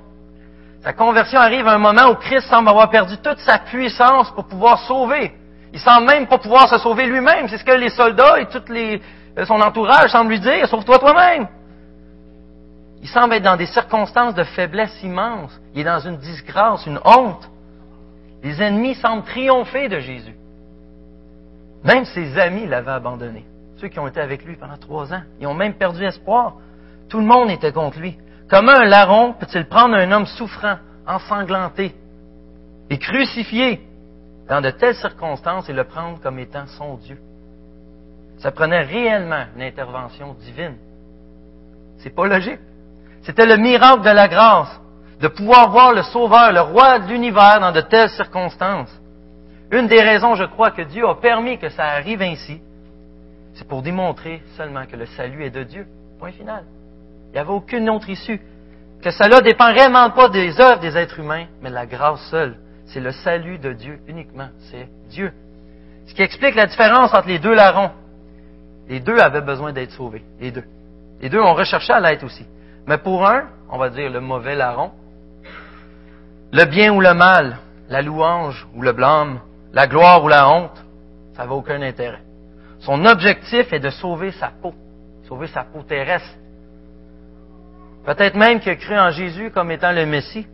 Sa 0.84 0.94
conversion 0.94 1.40
arrive 1.40 1.68
à 1.68 1.74
un 1.74 1.80
moment 1.80 2.12
où 2.12 2.16
Christ 2.16 2.48
semble 2.48 2.70
avoir 2.70 2.90
perdu 2.90 3.18
toute 3.18 3.40
sa 3.40 3.58
puissance 3.58 4.32
pour 4.32 4.46
pouvoir 4.46 4.80
sauver. 4.80 5.34
Il 5.74 5.80
semble 5.80 6.08
même 6.08 6.28
pas 6.28 6.38
pouvoir 6.38 6.70
se 6.70 6.78
sauver 6.78 7.08
lui-même. 7.08 7.50
C'est 7.50 7.58
ce 7.58 7.66
que 7.66 7.74
les 7.74 7.90
soldats 7.90 8.40
et 8.40 8.46
tout 8.46 8.64
euh, 8.72 9.46
son 9.46 9.60
entourage 9.60 10.12
semblent 10.12 10.30
lui 10.30 10.40
dire. 10.40 10.66
Sauve-toi 10.68 10.98
toi-même. 11.00 11.48
Il 13.02 13.10
semble 13.10 13.34
être 13.34 13.44
dans 13.44 13.58
des 13.58 13.66
circonstances 13.66 14.34
de 14.34 14.44
faiblesse 14.44 15.04
immense. 15.04 15.52
Il 15.74 15.82
est 15.82 15.84
dans 15.84 16.00
une 16.00 16.18
disgrâce, 16.18 16.86
une 16.86 17.00
honte. 17.04 17.50
Les 18.44 18.62
ennemis 18.62 18.96
semblent 18.96 19.26
triompher 19.26 19.90
de 19.90 20.00
Jésus. 20.00 20.37
Même 21.84 22.06
ses 22.06 22.38
amis 22.38 22.66
l'avaient 22.66 22.92
abandonné. 22.92 23.46
Ceux 23.80 23.88
qui 23.88 24.00
ont 24.00 24.08
été 24.08 24.20
avec 24.20 24.44
lui 24.44 24.56
pendant 24.56 24.78
trois 24.78 25.14
ans. 25.14 25.22
Ils 25.40 25.48
ont 25.48 25.54
même 25.54 25.76
perdu 25.76 26.04
espoir. 26.04 26.56
Tout 27.10 27.20
le 27.20 27.26
monde 27.26 27.50
était 27.52 27.72
contre 27.72 28.00
lui. 28.00 28.18
Comment 28.50 28.72
un 28.72 28.86
larron 28.86 29.34
peut-il 29.34 29.66
prendre 29.68 29.96
un 29.96 30.12
homme 30.12 30.26
souffrant, 30.26 30.78
ensanglanté 31.06 31.94
et 32.90 32.98
crucifié 32.98 33.82
dans 34.48 34.62
de 34.62 34.70
telles 34.72 34.96
circonstances 34.96 35.70
et 35.70 35.74
le 35.74 35.84
prendre 35.84 36.20
comme 36.22 36.40
étant 36.40 36.66
son 36.68 36.96
Dieu? 36.96 37.20
Ça 38.40 38.52
prenait 38.52 38.84
réellement 38.84 39.46
une 39.56 39.64
intervention 39.64 40.36
divine. 40.40 40.78
C'est 42.00 42.16
pas 42.16 42.28
logique. 42.28 42.60
C'était 43.24 43.46
le 43.46 43.58
miracle 43.58 44.04
de 44.04 44.10
la 44.10 44.28
grâce, 44.28 44.80
de 45.20 45.28
pouvoir 45.28 45.70
voir 45.70 45.94
le 45.94 46.04
Sauveur, 46.04 46.52
le 46.52 46.62
roi 46.62 47.00
de 47.00 47.08
l'univers 47.08 47.60
dans 47.60 47.72
de 47.72 47.82
telles 47.82 48.10
circonstances. 48.12 48.92
Une 49.72 49.88
des 49.88 50.02
raisons, 50.02 50.36
je 50.36 50.46
crois, 50.46 50.72
que 50.72 50.82
Dieu 50.82 51.08
a 51.08 51.16
permis 51.16 51.58
que 51.58 51.70
ça 51.70 51.84
arrive 51.86 52.22
ainsi, 52.22 52.62
c'est 53.54 53.68
pour 53.68 53.82
démontrer 53.82 54.42
seulement 54.56 54.86
que 54.86 54.96
le 54.96 55.08
salut 55.08 55.44
est 55.44 55.50
de 55.50 55.64
Dieu. 55.64 55.88
Point 56.20 56.32
final. 56.32 56.64
Il 57.30 57.34
n'y 57.34 57.40
avait 57.40 57.52
aucune 57.52 57.90
autre 57.90 58.10
issue. 58.10 58.40
Que 59.02 59.12
cela 59.12 59.42
dépend 59.42 59.74
réellement 59.74 60.10
pas 60.12 60.30
des 60.30 60.60
œuvres 60.62 60.80
des 60.80 60.96
êtres 60.96 61.20
humains, 61.20 61.46
mais 61.62 61.70
de 61.70 61.76
la 61.76 61.86
grâce 61.86 62.22
seule. 62.30 62.56
C'est 62.86 63.00
le 63.00 63.12
salut 63.12 63.58
de 63.58 63.74
Dieu 63.74 64.00
uniquement. 64.08 64.50
C'est 64.72 64.88
Dieu. 65.10 65.34
Ce 66.06 66.14
qui 66.14 66.22
explique 66.22 66.56
la 66.56 66.68
différence 66.68 67.14
entre 67.14 67.28
les 67.28 67.40
deux 67.40 67.54
larrons. 67.54 67.92
Les 68.88 69.00
deux 69.00 69.18
avaient 69.18 69.42
besoin 69.42 69.74
d'être 69.74 69.92
sauvés. 69.92 70.24
Les 70.40 70.52
deux. 70.52 70.64
Les 71.20 71.30
deux 71.30 71.42
ont 71.42 71.54
recherché 71.54 71.92
à 71.92 72.00
l'être 72.00 72.24
aussi. 72.24 72.46
Mais 72.86 72.98
pour 72.98 73.28
un, 73.28 73.48
on 73.70 73.78
va 73.78 73.90
dire 73.90 74.10
le 74.10 74.22
mauvais 74.22 74.56
larron, 74.56 74.92
le 76.54 76.64
bien 76.66 76.94
ou 76.94 77.02
le 77.02 77.14
mal, 77.14 77.58
la 77.90 78.02
louange 78.02 78.68
ou 78.76 78.82
le 78.82 78.94
blâme, 78.94 79.40
la 79.74 79.88
gloire 79.88 80.24
ou 80.24 80.28
la 80.28 80.50
honte, 80.50 80.84
ça 81.36 81.46
n'a 81.46 81.52
aucun 81.52 81.82
intérêt. 81.82 82.22
Son 82.80 83.06
objectif 83.06 83.72
est 83.74 83.80
de 83.80 83.90
sauver 83.90 84.32
sa 84.32 84.50
peau, 84.62 84.74
sauver 85.28 85.48
sa 85.48 85.64
peau 85.64 85.84
terrestre. 85.84 86.36
Peut-être 88.06 88.36
même 88.36 88.60
qu'il 88.60 88.72
a 88.72 88.76
cru 88.76 88.98
en 88.98 89.12
Jésus 89.12 89.52
comme 89.52 89.72
étant 89.72 89.92
le 89.92 90.06
Messie. 90.06 90.48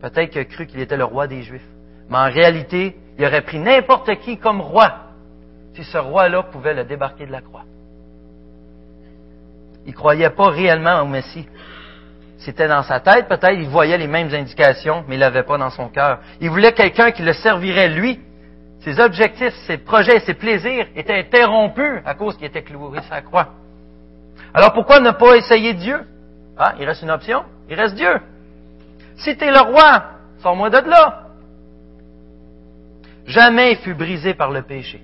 Peut-être 0.00 0.30
qu'il 0.30 0.40
a 0.40 0.44
cru 0.44 0.66
qu'il 0.66 0.80
était 0.80 0.96
le 0.96 1.04
roi 1.04 1.26
des 1.26 1.42
Juifs. 1.42 1.66
Mais 2.10 2.18
en 2.18 2.30
réalité, 2.30 2.96
il 3.18 3.24
aurait 3.24 3.42
pris 3.42 3.58
n'importe 3.58 4.14
qui 4.20 4.36
comme 4.36 4.60
roi 4.60 4.92
si 5.74 5.84
ce 5.84 5.96
roi-là 5.96 6.42
pouvait 6.42 6.74
le 6.74 6.84
débarquer 6.84 7.26
de 7.26 7.32
la 7.32 7.40
croix. 7.40 7.64
Il 9.86 9.92
ne 9.92 9.96
croyait 9.96 10.30
pas 10.30 10.50
réellement 10.50 11.00
au 11.00 11.06
Messie. 11.06 11.46
C'était 12.38 12.68
dans 12.68 12.82
sa 12.82 13.00
tête, 13.00 13.28
peut-être, 13.28 13.54
il 13.54 13.68
voyait 13.68 13.98
les 13.98 14.06
mêmes 14.06 14.32
indications, 14.34 15.04
mais 15.08 15.14
il 15.14 15.18
l'avait 15.18 15.44
pas 15.44 15.58
dans 15.58 15.70
son 15.70 15.88
cœur. 15.88 16.18
Il 16.40 16.50
voulait 16.50 16.72
quelqu'un 16.72 17.12
qui 17.12 17.22
le 17.22 17.32
servirait 17.32 17.88
lui. 17.88 18.20
Ses 18.84 18.98
objectifs, 18.98 19.54
ses 19.66 19.78
projets, 19.78 20.20
ses 20.20 20.34
plaisirs 20.34 20.88
étaient 20.96 21.18
interrompus 21.18 22.02
à 22.04 22.14
cause 22.14 22.36
qu'il 22.36 22.46
était 22.46 22.62
cloué 22.62 23.00
sur 23.00 23.14
la 23.14 23.22
croix. 23.22 23.48
Alors 24.52 24.72
pourquoi 24.72 25.00
ne 25.00 25.12
pas 25.12 25.36
essayer 25.36 25.74
Dieu? 25.74 26.00
Ah, 26.58 26.74
il 26.78 26.84
reste 26.84 27.02
une 27.02 27.10
option. 27.10 27.44
Il 27.68 27.78
reste 27.78 27.94
Dieu. 27.94 28.20
Si 29.16 29.36
tu 29.36 29.44
le 29.44 29.60
roi, 29.60 30.04
sors-moi 30.38 30.68
de 30.70 30.88
là. 30.88 31.28
Jamais 33.26 33.72
il 33.72 33.78
fut 33.78 33.94
brisé 33.94 34.34
par 34.34 34.50
le 34.50 34.62
péché. 34.62 35.00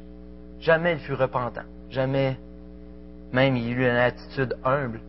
Jamais 0.60 0.94
il 0.94 0.98
fut 0.98 1.14
repentant. 1.14 1.62
Jamais 1.90 2.36
même 3.32 3.56
il 3.56 3.78
eut 3.78 3.88
une 3.88 3.96
attitude 3.96 4.56
humble. 4.64 5.00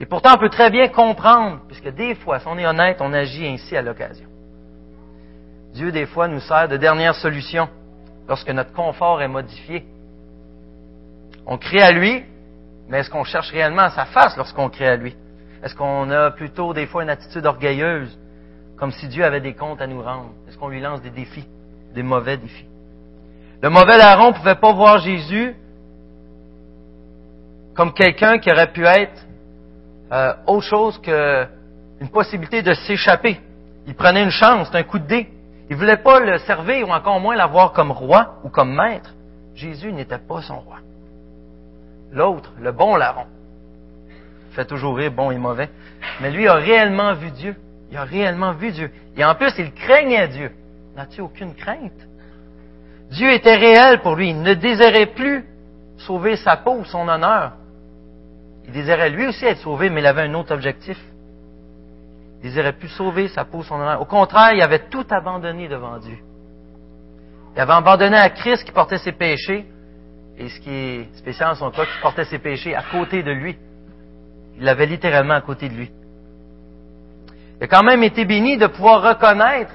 Et 0.00 0.06
pourtant, 0.06 0.34
on 0.34 0.38
peut 0.38 0.48
très 0.48 0.70
bien 0.70 0.88
comprendre, 0.88 1.60
puisque 1.66 1.88
des 1.90 2.14
fois, 2.14 2.38
si 2.38 2.46
on 2.48 2.56
est 2.56 2.66
honnête, 2.66 2.98
on 3.00 3.12
agit 3.12 3.46
ainsi 3.46 3.76
à 3.76 3.82
l'occasion. 3.82 4.29
Dieu, 5.74 5.92
des 5.92 6.06
fois, 6.06 6.28
nous 6.28 6.40
sert 6.40 6.68
de 6.68 6.76
dernière 6.76 7.14
solution 7.14 7.68
lorsque 8.28 8.50
notre 8.50 8.72
confort 8.72 9.22
est 9.22 9.28
modifié. 9.28 9.84
On 11.46 11.58
crie 11.58 11.80
à 11.80 11.90
lui, 11.90 12.24
mais 12.88 12.98
est-ce 12.98 13.10
qu'on 13.10 13.24
cherche 13.24 13.50
réellement 13.50 13.82
à 13.82 13.90
sa 13.90 14.04
face 14.06 14.36
lorsqu'on 14.36 14.68
crie 14.68 14.86
à 14.86 14.96
lui? 14.96 15.16
Est-ce 15.62 15.74
qu'on 15.74 16.10
a 16.10 16.30
plutôt 16.30 16.72
des 16.72 16.86
fois 16.86 17.02
une 17.02 17.10
attitude 17.10 17.46
orgueilleuse, 17.46 18.18
comme 18.76 18.92
si 18.92 19.08
Dieu 19.08 19.24
avait 19.24 19.40
des 19.40 19.54
comptes 19.54 19.80
à 19.80 19.86
nous 19.86 20.02
rendre? 20.02 20.30
Est-ce 20.48 20.56
qu'on 20.56 20.68
lui 20.68 20.80
lance 20.80 21.02
des 21.02 21.10
défis, 21.10 21.46
des 21.94 22.02
mauvais 22.02 22.36
défis? 22.36 22.66
Le 23.62 23.68
mauvais 23.68 23.98
larron 23.98 24.28
ne 24.28 24.34
pouvait 24.34 24.54
pas 24.54 24.72
voir 24.72 24.98
Jésus 24.98 25.54
comme 27.74 27.92
quelqu'un 27.92 28.38
qui 28.38 28.50
aurait 28.50 28.72
pu 28.72 28.84
être 28.84 29.26
euh, 30.12 30.32
autre 30.46 30.66
chose 30.66 31.00
qu'une 31.00 32.08
possibilité 32.08 32.62
de 32.62 32.74
s'échapper. 32.74 33.40
Il 33.86 33.94
prenait 33.94 34.22
une 34.22 34.30
chance, 34.30 34.68
un 34.72 34.82
coup 34.82 34.98
de 34.98 35.06
dé. 35.06 35.28
Il 35.70 35.76
ne 35.76 35.80
voulait 35.80 35.98
pas 35.98 36.18
le 36.18 36.38
servir 36.38 36.88
ou 36.88 36.90
encore 36.90 37.20
moins 37.20 37.36
l'avoir 37.36 37.72
comme 37.72 37.92
roi 37.92 38.40
ou 38.42 38.48
comme 38.48 38.74
maître. 38.74 39.14
Jésus 39.54 39.92
n'était 39.92 40.18
pas 40.18 40.42
son 40.42 40.58
roi. 40.58 40.78
L'autre, 42.10 42.52
le 42.60 42.72
bon 42.72 42.96
larron, 42.96 43.26
fait 44.50 44.64
toujours 44.64 44.96
rire, 44.96 45.12
bon 45.12 45.30
et 45.30 45.38
mauvais, 45.38 45.70
mais 46.20 46.32
lui 46.32 46.48
a 46.48 46.54
réellement 46.54 47.14
vu 47.14 47.30
Dieu. 47.30 47.54
Il 47.92 47.96
a 47.96 48.02
réellement 48.02 48.52
vu 48.52 48.72
Dieu. 48.72 48.90
Et 49.16 49.24
en 49.24 49.36
plus, 49.36 49.52
il 49.58 49.72
craignait 49.72 50.26
Dieu. 50.28 50.50
N'as-tu 50.96 51.20
aucune 51.20 51.54
crainte? 51.54 51.92
Dieu 53.10 53.30
était 53.32 53.56
réel 53.56 54.00
pour 54.00 54.16
lui. 54.16 54.30
Il 54.30 54.42
ne 54.42 54.54
désirait 54.54 55.06
plus 55.06 55.44
sauver 55.98 56.36
sa 56.36 56.56
peau 56.56 56.78
ou 56.78 56.84
son 56.84 57.08
honneur. 57.08 57.52
Il 58.66 58.72
désirait 58.72 59.10
lui 59.10 59.26
aussi 59.26 59.44
être 59.44 59.58
sauvé, 59.58 59.88
mais 59.88 60.00
il 60.00 60.06
avait 60.06 60.22
un 60.22 60.34
autre 60.34 60.52
objectif. 60.52 60.98
Il 62.40 62.44
désirait 62.44 62.72
plus 62.72 62.88
sauver 62.88 63.28
sa 63.28 63.44
peau, 63.44 63.62
son 63.62 63.74
honneur. 63.74 64.00
Au 64.00 64.06
contraire, 64.06 64.54
il 64.54 64.62
avait 64.62 64.88
tout 64.88 65.04
abandonné 65.10 65.68
devant 65.68 65.98
Dieu. 65.98 66.16
Il 67.54 67.60
avait 67.60 67.72
abandonné 67.72 68.16
à 68.16 68.30
Christ 68.30 68.64
qui 68.64 68.72
portait 68.72 68.96
ses 68.96 69.12
péchés, 69.12 69.66
et 70.38 70.48
ce 70.48 70.60
qui 70.60 70.70
est 70.70 71.14
spécial 71.16 71.50
en 71.50 71.54
son 71.54 71.70
cas, 71.70 71.84
qui 71.84 72.00
portait 72.00 72.24
ses 72.24 72.38
péchés 72.38 72.74
à 72.74 72.82
côté 72.90 73.22
de 73.22 73.30
lui. 73.30 73.58
Il 74.56 74.64
l'avait 74.64 74.86
littéralement 74.86 75.34
à 75.34 75.42
côté 75.42 75.68
de 75.68 75.74
lui. 75.74 75.90
Il 77.58 77.64
a 77.64 77.66
quand 77.66 77.82
même 77.82 78.02
été 78.02 78.24
béni 78.24 78.56
de 78.56 78.68
pouvoir 78.68 79.02
reconnaître 79.02 79.74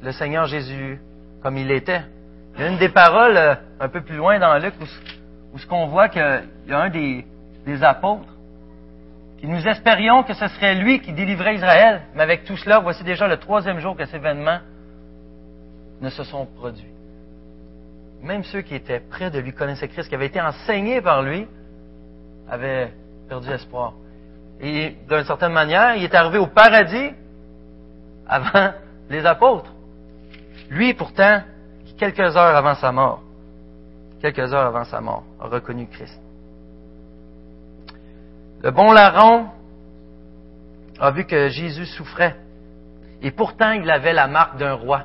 le 0.00 0.12
Seigneur 0.12 0.46
Jésus 0.46 1.00
comme 1.42 1.56
il 1.56 1.72
était. 1.72 2.02
Il 2.54 2.60
y 2.60 2.64
a 2.64 2.68
une 2.68 2.78
des 2.78 2.88
paroles 2.88 3.36
euh, 3.36 3.54
un 3.80 3.88
peu 3.88 4.00
plus 4.00 4.16
loin 4.16 4.38
dans 4.38 4.56
Luc 4.58 4.74
où, 4.80 5.58
ce 5.58 5.66
qu'on 5.66 5.86
voit 5.86 6.08
qu'il 6.08 6.22
y 6.68 6.72
a 6.72 6.80
un 6.80 6.90
des 6.90 7.24
apôtres 7.82 8.35
nous 9.42 9.66
espérions 9.68 10.22
que 10.22 10.34
ce 10.34 10.48
serait 10.48 10.74
lui 10.74 11.00
qui 11.00 11.12
délivrait 11.12 11.56
Israël. 11.56 12.02
Mais 12.14 12.22
avec 12.22 12.44
tout 12.44 12.56
cela, 12.56 12.78
voici 12.78 13.04
déjà 13.04 13.28
le 13.28 13.36
troisième 13.36 13.78
jour 13.80 13.96
que 13.96 14.04
ces 14.06 14.16
événements 14.16 14.60
ne 16.00 16.10
se 16.10 16.24
sont 16.24 16.46
produits. 16.46 16.92
Même 18.22 18.44
ceux 18.44 18.62
qui 18.62 18.74
étaient 18.74 19.00
près 19.00 19.30
de 19.30 19.38
lui 19.38 19.52
connaissaient 19.52 19.88
Christ, 19.88 20.08
qui 20.08 20.14
avaient 20.14 20.26
été 20.26 20.40
enseignés 20.40 21.00
par 21.00 21.22
lui, 21.22 21.46
avaient 22.48 22.92
perdu 23.28 23.50
espoir. 23.50 23.94
Et 24.60 24.96
d'une 25.08 25.24
certaine 25.24 25.52
manière, 25.52 25.96
il 25.96 26.04
est 26.04 26.14
arrivé 26.14 26.38
au 26.38 26.46
paradis 26.46 27.12
avant 28.26 28.72
les 29.10 29.24
apôtres. 29.26 29.72
Lui, 30.70 30.94
pourtant, 30.94 31.42
quelques 31.98 32.36
heures 32.36 32.56
avant 32.56 32.74
sa 32.74 32.90
mort, 32.90 33.22
quelques 34.20 34.52
heures 34.52 34.66
avant 34.66 34.84
sa 34.84 35.00
mort, 35.00 35.24
a 35.40 35.46
reconnu 35.46 35.86
Christ. 35.86 36.20
Le 38.62 38.70
bon 38.70 38.92
larron 38.92 39.46
a 40.98 41.10
vu 41.10 41.24
que 41.24 41.48
Jésus 41.48 41.86
souffrait. 41.86 42.36
Et 43.22 43.30
pourtant, 43.30 43.72
il 43.72 43.90
avait 43.90 44.12
la 44.12 44.26
marque 44.26 44.56
d'un 44.56 44.74
roi. 44.74 45.04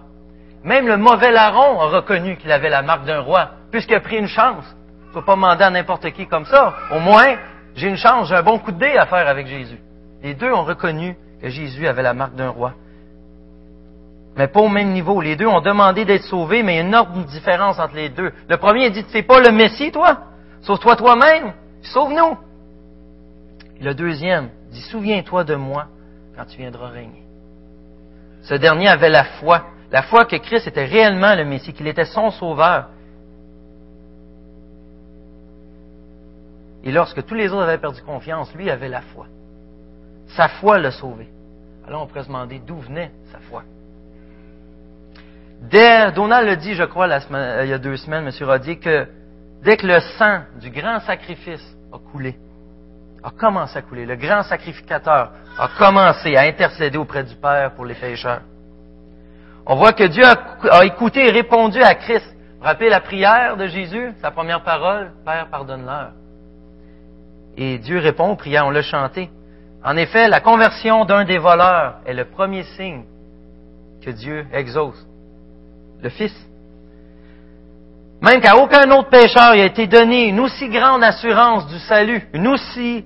Même 0.64 0.88
le 0.88 0.98
mauvais 0.98 1.32
larron 1.32 1.80
a 1.80 1.88
reconnu 1.88 2.38
qu'il 2.38 2.52
avait 2.52 2.70
la 2.70 2.82
marque 2.82 3.06
d'un 3.06 3.22
roi, 3.22 3.52
puisqu'il 3.72 3.96
a 3.96 4.00
pris 4.00 4.18
une 4.18 4.28
chance. 4.28 4.66
Il 5.04 5.08
ne 5.08 5.14
faut 5.14 5.22
pas 5.22 5.36
demander 5.36 5.64
à 5.64 5.70
n'importe 5.70 6.10
qui 6.12 6.28
comme 6.28 6.46
ça. 6.46 6.74
Au 6.92 7.00
moins, 7.00 7.36
j'ai 7.76 7.88
une 7.88 7.98
chance, 7.98 8.30
j'ai 8.30 8.36
un 8.36 8.44
bon 8.44 8.60
coup 8.60 8.72
de 8.72 8.80
dé 8.80 8.96
à 8.98 9.06
faire 9.06 9.28
avec 9.28 9.48
Jésus. 9.48 9.80
Les 10.22 10.34
deux 10.34 10.52
ont 10.52 10.64
reconnu 10.64 11.18
que 11.42 11.50
Jésus 11.50 11.88
avait 11.88 12.04
la 12.04 12.14
marque 12.14 12.36
d'un 12.36 12.50
roi. 12.50 12.74
Mais 14.38 14.48
pas 14.48 14.62
au 14.62 14.70
même 14.70 14.92
niveau. 14.92 15.20
Les 15.20 15.36
deux 15.36 15.48
ont 15.48 15.62
demandé 15.62 16.06
d'être 16.06 16.24
sauvés, 16.24 16.64
mais 16.64 16.74
il 16.74 16.76
y 16.76 16.80
a 16.80 16.82
une 16.82 16.88
énorme 16.88 17.24
différence 17.26 17.80
entre 17.80 17.96
les 17.96 18.10
deux. 18.10 18.32
Le 18.48 18.58
premier 18.58 18.90
dit, 18.90 19.06
c'est 19.10 19.24
pas 19.24 19.42
le 19.42 19.52
Messie, 19.52 19.92
toi? 19.92 20.20
Sauve-toi 20.62 20.96
toi-même. 20.96 21.54
Sauve-nous. 21.82 22.38
Le 23.82 23.96
deuxième 23.96 24.50
dit, 24.70 24.82
souviens-toi 24.82 25.44
de 25.44 25.56
moi 25.56 25.88
quand 26.36 26.46
tu 26.46 26.58
viendras 26.58 26.90
régner. 26.90 27.24
Ce 28.44 28.54
dernier 28.54 28.88
avait 28.88 29.10
la 29.10 29.24
foi. 29.24 29.66
La 29.92 30.04
foi 30.04 30.26
que 30.26 30.36
Christ 30.36 30.68
était 30.68 30.86
réellement 30.86 31.36
le 31.36 31.46
Messie, 31.46 31.74
qu'il 31.74 31.88
était 31.88 32.06
son 32.06 32.30
sauveur. 32.30 32.90
Et 36.84 36.92
lorsque 36.92 37.26
tous 37.26 37.34
les 37.34 37.52
autres 37.52 37.64
avaient 37.64 37.78
perdu 37.78 38.02
confiance, 38.04 38.54
lui 38.54 38.70
avait 38.70 38.88
la 38.88 39.02
foi. 39.02 39.26
Sa 40.28 40.48
foi 40.48 40.78
l'a 40.80 40.92
sauvé. 40.92 41.28
Alors 41.88 42.04
on 42.04 42.08
pourrait 42.08 42.24
se 42.24 42.28
demander 42.28 42.60
d'où 42.60 42.78
venait 42.78 43.12
sa 43.32 43.40
foi. 43.40 43.64
Dès, 45.62 46.12
Donald 46.12 46.48
le 46.48 46.56
dit, 46.56 46.74
je 46.76 46.84
crois, 46.84 47.08
euh, 47.08 47.62
il 47.64 47.70
y 47.70 47.74
a 47.74 47.78
deux 47.78 47.98
semaines, 47.98 48.28
M. 48.28 48.48
Rodier, 48.48 48.78
que 48.78 49.08
dès 49.64 49.78
que 49.78 49.86
le 49.86 50.00
sang 50.18 50.42
du 50.60 50.70
grand 50.70 51.00
sacrifice 51.02 51.64
a 51.92 51.98
coulé, 51.98 52.36
a 53.24 53.32
commencé 53.32 53.78
à 53.78 53.82
couler, 53.82 54.06
le 54.06 54.16
grand 54.16 54.44
sacrificateur 54.44 55.32
a 55.58 55.70
commencé 55.78 56.36
à 56.36 56.42
intercéder 56.42 56.98
auprès 56.98 57.24
du 57.24 57.36
Père 57.36 57.72
pour 57.76 57.86
les 57.86 57.94
pécheurs. 57.94 58.42
On 59.66 59.76
voit 59.76 59.94
que 59.94 60.06
Dieu 60.06 60.24
a, 60.26 60.86
écouté 60.86 61.28
et 61.28 61.32
répondu 61.32 61.82
à 61.82 61.94
Christ. 61.96 62.36
Vous 62.60 62.66
rappelez 62.66 62.90
la 62.90 63.00
prière 63.00 63.58
de 63.58 63.68
Jésus, 63.68 64.14
sa 64.22 64.32
première 64.32 64.64
parole, 64.64 65.12
Père, 65.24 65.48
pardonne-leur. 65.50 66.12
Et 67.58 67.78
Dieu 67.78 68.00
répond 68.00 68.32
aux 68.32 68.36
prières, 68.36 68.66
on 68.66 68.72
l'a 68.72 68.82
chanté. 68.82 69.30
En 69.84 69.98
effet, 69.98 70.28
la 70.28 70.40
conversion 70.40 71.06
d'un 71.06 71.26
des 71.26 71.38
voleurs 71.38 71.96
est 72.06 72.14
le 72.14 72.26
premier 72.26 72.64
signe 72.64 73.04
que 74.04 74.12
Dieu 74.12 74.46
exauce 74.54 75.06
le 76.02 76.10
Fils. 76.10 76.34
Même 78.22 78.42
qu'à 78.42 78.58
aucun 78.58 78.90
autre 78.92 79.10
pécheur 79.10 79.56
il 79.56 79.62
a 79.62 79.66
été 79.66 79.88
donné 79.88 80.28
une 80.28 80.40
aussi 80.40 80.70
grande 80.70 81.04
assurance 81.04 81.68
du 81.68 81.80
salut, 81.80 82.28
une 82.34 82.48
aussi 82.48 83.06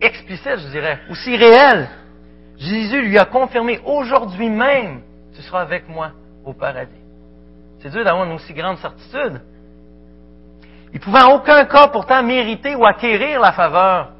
explicite, 0.00 0.58
je 0.58 0.68
dirais, 0.68 1.00
aussi 1.10 1.36
réelle. 1.36 1.88
Jésus 2.58 3.02
lui 3.02 3.18
a 3.18 3.24
confirmé 3.24 3.80
aujourd'hui 3.84 4.50
même, 4.50 5.00
tu 5.34 5.42
seras 5.42 5.62
avec 5.62 5.88
moi 5.88 6.12
au 6.44 6.52
paradis. 6.52 6.92
C'est 7.80 7.90
dur 7.90 8.04
d'avoir 8.04 8.26
une 8.26 8.32
aussi 8.32 8.52
grande 8.52 8.78
certitude. 8.78 9.40
Il 10.92 11.00
pouvait 11.00 11.22
en 11.22 11.36
aucun 11.36 11.64
cas 11.64 11.88
pourtant 11.88 12.22
mériter 12.22 12.74
ou 12.74 12.84
acquérir 12.84 13.40
la 13.40 13.52
faveur 13.52 14.10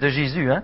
de 0.00 0.08
Jésus. 0.08 0.50
Hein? 0.50 0.62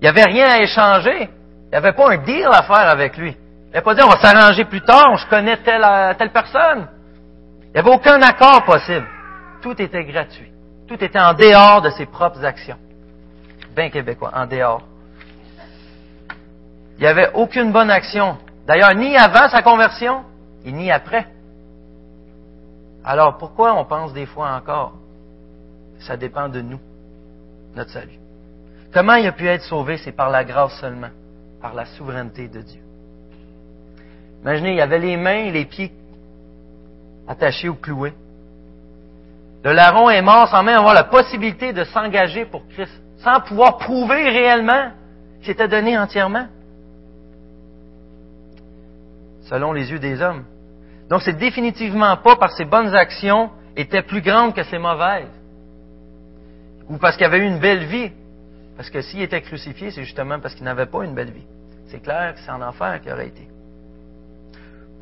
Il 0.00 0.02
n'y 0.02 0.08
avait 0.08 0.24
rien 0.24 0.48
à 0.48 0.58
échanger. 0.58 1.30
Il 1.66 1.70
n'y 1.70 1.76
avait 1.76 1.92
pas 1.92 2.12
un 2.12 2.16
deal 2.18 2.48
à 2.50 2.62
faire 2.62 2.88
avec 2.88 3.16
lui. 3.16 3.36
Il 3.68 3.76
n'a 3.76 3.82
pas 3.82 3.94
dit 3.94 4.02
on 4.02 4.08
va 4.08 4.20
s'arranger 4.20 4.64
plus 4.64 4.82
tard, 4.82 5.16
je 5.16 5.26
connais 5.28 5.56
euh, 5.66 6.14
telle 6.14 6.30
personne. 6.30 6.88
Il 7.66 7.72
n'y 7.74 7.80
avait 7.80 7.90
aucun 7.90 8.20
accord 8.20 8.64
possible. 8.64 9.06
Tout 9.62 9.80
était 9.80 10.04
gratuit. 10.04 10.50
Tout 10.88 11.02
était 11.02 11.20
en 11.20 11.32
dehors 11.32 11.80
de 11.80 11.90
ses 11.90 12.06
propres 12.06 12.44
actions. 12.44 12.76
Bien 13.74 13.90
québécois, 13.90 14.32
en 14.34 14.46
dehors. 14.46 14.82
Il 16.98 17.00
n'y 17.02 17.06
avait 17.06 17.32
aucune 17.34 17.72
bonne 17.72 17.90
action. 17.90 18.36
D'ailleurs, 18.66 18.94
ni 18.94 19.16
avant 19.16 19.48
sa 19.48 19.62
conversion, 19.62 20.24
et 20.64 20.72
ni 20.72 20.90
après. 20.90 21.26
Alors, 23.04 23.38
pourquoi 23.38 23.74
on 23.74 23.84
pense 23.84 24.12
des 24.12 24.26
fois 24.26 24.52
encore 24.52 24.92
Ça 26.00 26.16
dépend 26.16 26.48
de 26.48 26.60
nous, 26.60 26.78
notre 27.74 27.90
salut. 27.90 28.18
Comment 28.92 29.14
il 29.14 29.26
a 29.26 29.32
pu 29.32 29.48
être 29.48 29.62
sauvé 29.62 29.96
C'est 29.96 30.12
par 30.12 30.30
la 30.30 30.44
grâce 30.44 30.78
seulement, 30.80 31.10
par 31.60 31.74
la 31.74 31.86
souveraineté 31.86 32.48
de 32.48 32.60
Dieu. 32.60 32.82
Imaginez, 34.42 34.74
il 34.74 34.80
avait 34.80 34.98
les 34.98 35.16
mains 35.16 35.44
et 35.44 35.50
les 35.50 35.64
pieds 35.64 35.92
attachés 37.26 37.68
ou 37.68 37.74
cloués. 37.74 38.14
Le 39.64 39.72
larron 39.72 40.10
est 40.10 40.22
mort 40.22 40.48
sans 40.48 40.62
même 40.62 40.78
avoir 40.78 40.94
la 40.94 41.04
possibilité 41.04 41.72
de 41.72 41.84
s'engager 41.84 42.44
pour 42.44 42.66
Christ, 42.68 43.01
sans 43.22 43.40
pouvoir 43.40 43.78
prouver 43.78 44.28
réellement 44.28 44.90
qu'il 45.40 45.52
était 45.52 45.68
donné 45.68 45.98
entièrement, 45.98 46.46
selon 49.42 49.72
les 49.72 49.90
yeux 49.90 49.98
des 49.98 50.20
hommes. 50.20 50.44
Donc 51.08 51.22
c'est 51.22 51.36
définitivement 51.36 52.16
pas 52.16 52.36
par 52.36 52.52
ses 52.52 52.64
bonnes 52.64 52.94
actions 52.94 53.50
étaient 53.76 54.02
plus 54.02 54.22
grandes 54.22 54.54
que 54.54 54.62
ses 54.64 54.78
mauvaises, 54.78 55.28
ou 56.88 56.98
parce 56.98 57.16
qu'il 57.16 57.26
avait 57.26 57.38
eu 57.38 57.46
une 57.46 57.58
belle 57.58 57.84
vie. 57.84 58.10
Parce 58.76 58.88
que 58.88 59.02
s'il 59.02 59.20
était 59.20 59.42
crucifié, 59.42 59.90
c'est 59.90 60.02
justement 60.02 60.40
parce 60.40 60.54
qu'il 60.54 60.64
n'avait 60.64 60.86
pas 60.86 61.04
une 61.04 61.14
belle 61.14 61.30
vie. 61.30 61.46
C'est 61.88 62.00
clair 62.00 62.34
que 62.34 62.40
c'est 62.40 62.50
en 62.50 62.62
enfer 62.62 63.00
qu'il 63.02 63.12
aurait 63.12 63.28
été 63.28 63.46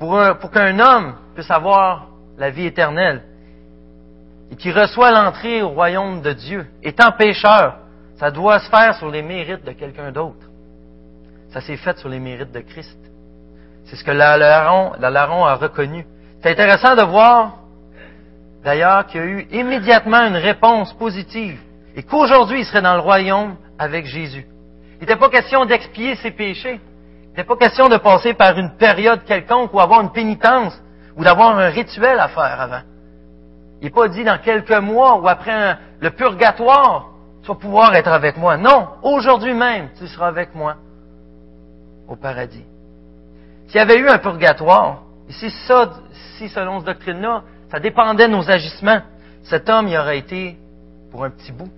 pour, 0.00 0.50
qu'un 0.50 0.78
homme 0.80 1.14
puisse 1.34 1.50
avoir 1.50 2.08
la 2.38 2.50
vie 2.50 2.66
éternelle 2.66 3.22
et 4.50 4.56
qu'il 4.56 4.76
reçoit 4.76 5.12
l'entrée 5.12 5.62
au 5.62 5.68
royaume 5.68 6.22
de 6.22 6.32
Dieu, 6.32 6.66
étant 6.82 7.12
pécheur, 7.12 7.76
ça 8.20 8.30
doit 8.30 8.60
se 8.60 8.68
faire 8.68 8.94
sur 8.96 9.10
les 9.10 9.22
mérites 9.22 9.64
de 9.64 9.72
quelqu'un 9.72 10.12
d'autre. 10.12 10.46
Ça 11.54 11.62
s'est 11.62 11.78
fait 11.78 11.96
sur 11.96 12.10
les 12.10 12.20
mérites 12.20 12.52
de 12.52 12.60
Christ. 12.60 12.98
C'est 13.86 13.96
ce 13.96 14.04
que 14.04 14.10
la 14.10 14.36
larron, 14.36 14.92
la 15.00 15.22
a 15.22 15.54
reconnu. 15.54 16.06
C'est 16.42 16.50
intéressant 16.50 16.94
de 16.94 17.02
voir, 17.02 17.60
d'ailleurs, 18.62 19.06
qu'il 19.06 19.20
y 19.20 19.24
a 19.24 19.26
eu 19.26 19.48
immédiatement 19.52 20.22
une 20.26 20.36
réponse 20.36 20.92
positive 20.98 21.58
et 21.96 22.02
qu'aujourd'hui, 22.02 22.60
il 22.60 22.66
serait 22.66 22.82
dans 22.82 22.92
le 22.92 23.00
royaume 23.00 23.56
avec 23.78 24.04
Jésus. 24.04 24.46
Il 24.96 25.00
n'était 25.00 25.16
pas 25.16 25.30
question 25.30 25.64
d'expier 25.64 26.14
ses 26.16 26.30
péchés. 26.30 26.78
Il 27.32 27.38
n'est 27.38 27.44
pas 27.44 27.56
question 27.56 27.88
de 27.88 27.96
passer 27.96 28.34
par 28.34 28.56
une 28.58 28.76
période 28.76 29.24
quelconque 29.24 29.72
ou 29.72 29.80
avoir 29.80 30.02
une 30.02 30.12
pénitence 30.12 30.78
ou 31.16 31.24
d'avoir 31.24 31.58
un 31.58 31.70
rituel 31.70 32.20
à 32.20 32.28
faire 32.28 32.60
avant. 32.60 32.82
Il 33.80 33.84
n'est 33.84 33.90
pas 33.90 34.08
dit 34.08 34.24
dans 34.24 34.38
quelques 34.38 34.78
mois 34.78 35.18
ou 35.18 35.26
après 35.26 35.78
le 36.00 36.10
purgatoire, 36.10 37.06
tu 37.42 37.48
vas 37.48 37.54
pouvoir 37.54 37.94
être 37.94 38.08
avec 38.08 38.36
moi. 38.36 38.56
Non, 38.56 38.88
aujourd'hui 39.02 39.54
même, 39.54 39.88
tu 39.98 40.06
seras 40.06 40.28
avec 40.28 40.54
moi 40.54 40.76
au 42.08 42.16
paradis. 42.16 42.64
S'il 43.68 43.76
y 43.76 43.80
avait 43.80 43.98
eu 43.98 44.08
un 44.08 44.18
purgatoire, 44.18 45.02
et 45.28 45.32
si 45.32 45.50
ça, 45.50 45.90
si 46.36 46.48
selon 46.48 46.78
cette 46.78 46.86
doctrine-là, 46.86 47.44
ça 47.70 47.78
dépendait 47.78 48.26
de 48.26 48.32
nos 48.32 48.50
agissements, 48.50 49.00
cet 49.44 49.68
homme 49.68 49.88
y 49.88 49.96
aurait 49.96 50.18
été 50.18 50.58
pour 51.10 51.24
un 51.24 51.30
petit 51.30 51.52
bout. 51.52 51.70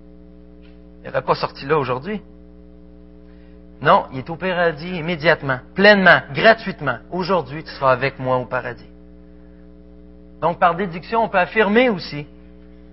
Il 1.03 1.09
n'aurait 1.09 1.22
pas 1.22 1.35
sorti 1.35 1.66
là 1.66 1.79
aujourd'hui. 1.79 2.22
Non, 3.83 4.07
il 4.12 4.20
est 4.20 4.31
au 4.31 4.37
paradis 4.37 4.96
immédiatement, 4.96 5.59
pleinement, 5.75 6.20
gratuitement. 6.33 6.98
Aujourd'hui, 7.11 7.64
tu 7.64 7.70
seras 7.70 7.92
avec 7.92 8.18
moi 8.18 8.37
au 8.37 8.46
paradis. 8.46 8.88
Donc, 10.40 10.59
par 10.59 10.75
déduction, 10.75 11.25
on 11.25 11.29
peut 11.29 11.38
affirmer 11.38 11.88
aussi 11.88 12.27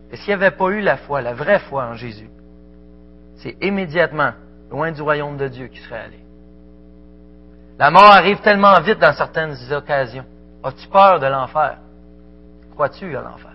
que 0.09 0.17
s'il 0.17 0.27
n'y 0.29 0.33
avait 0.33 0.55
pas 0.55 0.69
eu 0.69 0.81
la 0.81 0.97
foi, 0.97 1.21
la 1.21 1.33
vraie 1.33 1.59
foi 1.59 1.85
en 1.85 1.93
Jésus, 1.93 2.29
c'est 3.39 3.55
immédiatement 3.61 4.31
loin 4.69 4.91
du 4.91 5.01
royaume 5.01 5.37
de 5.37 5.47
Dieu 5.47 5.67
qu'il 5.67 5.81
serait 5.81 5.99
allé. 5.99 6.19
La 7.77 7.89
mort 7.89 8.11
arrive 8.11 8.41
tellement 8.41 8.79
vite 8.81 8.99
dans 8.99 9.13
certaines 9.13 9.55
occasions. 9.71 10.25
As-tu 10.63 10.87
peur 10.89 11.19
de 11.19 11.27
l'enfer? 11.27 11.77
Crois-tu 12.73 13.15
à 13.15 13.21
l'enfer? 13.21 13.53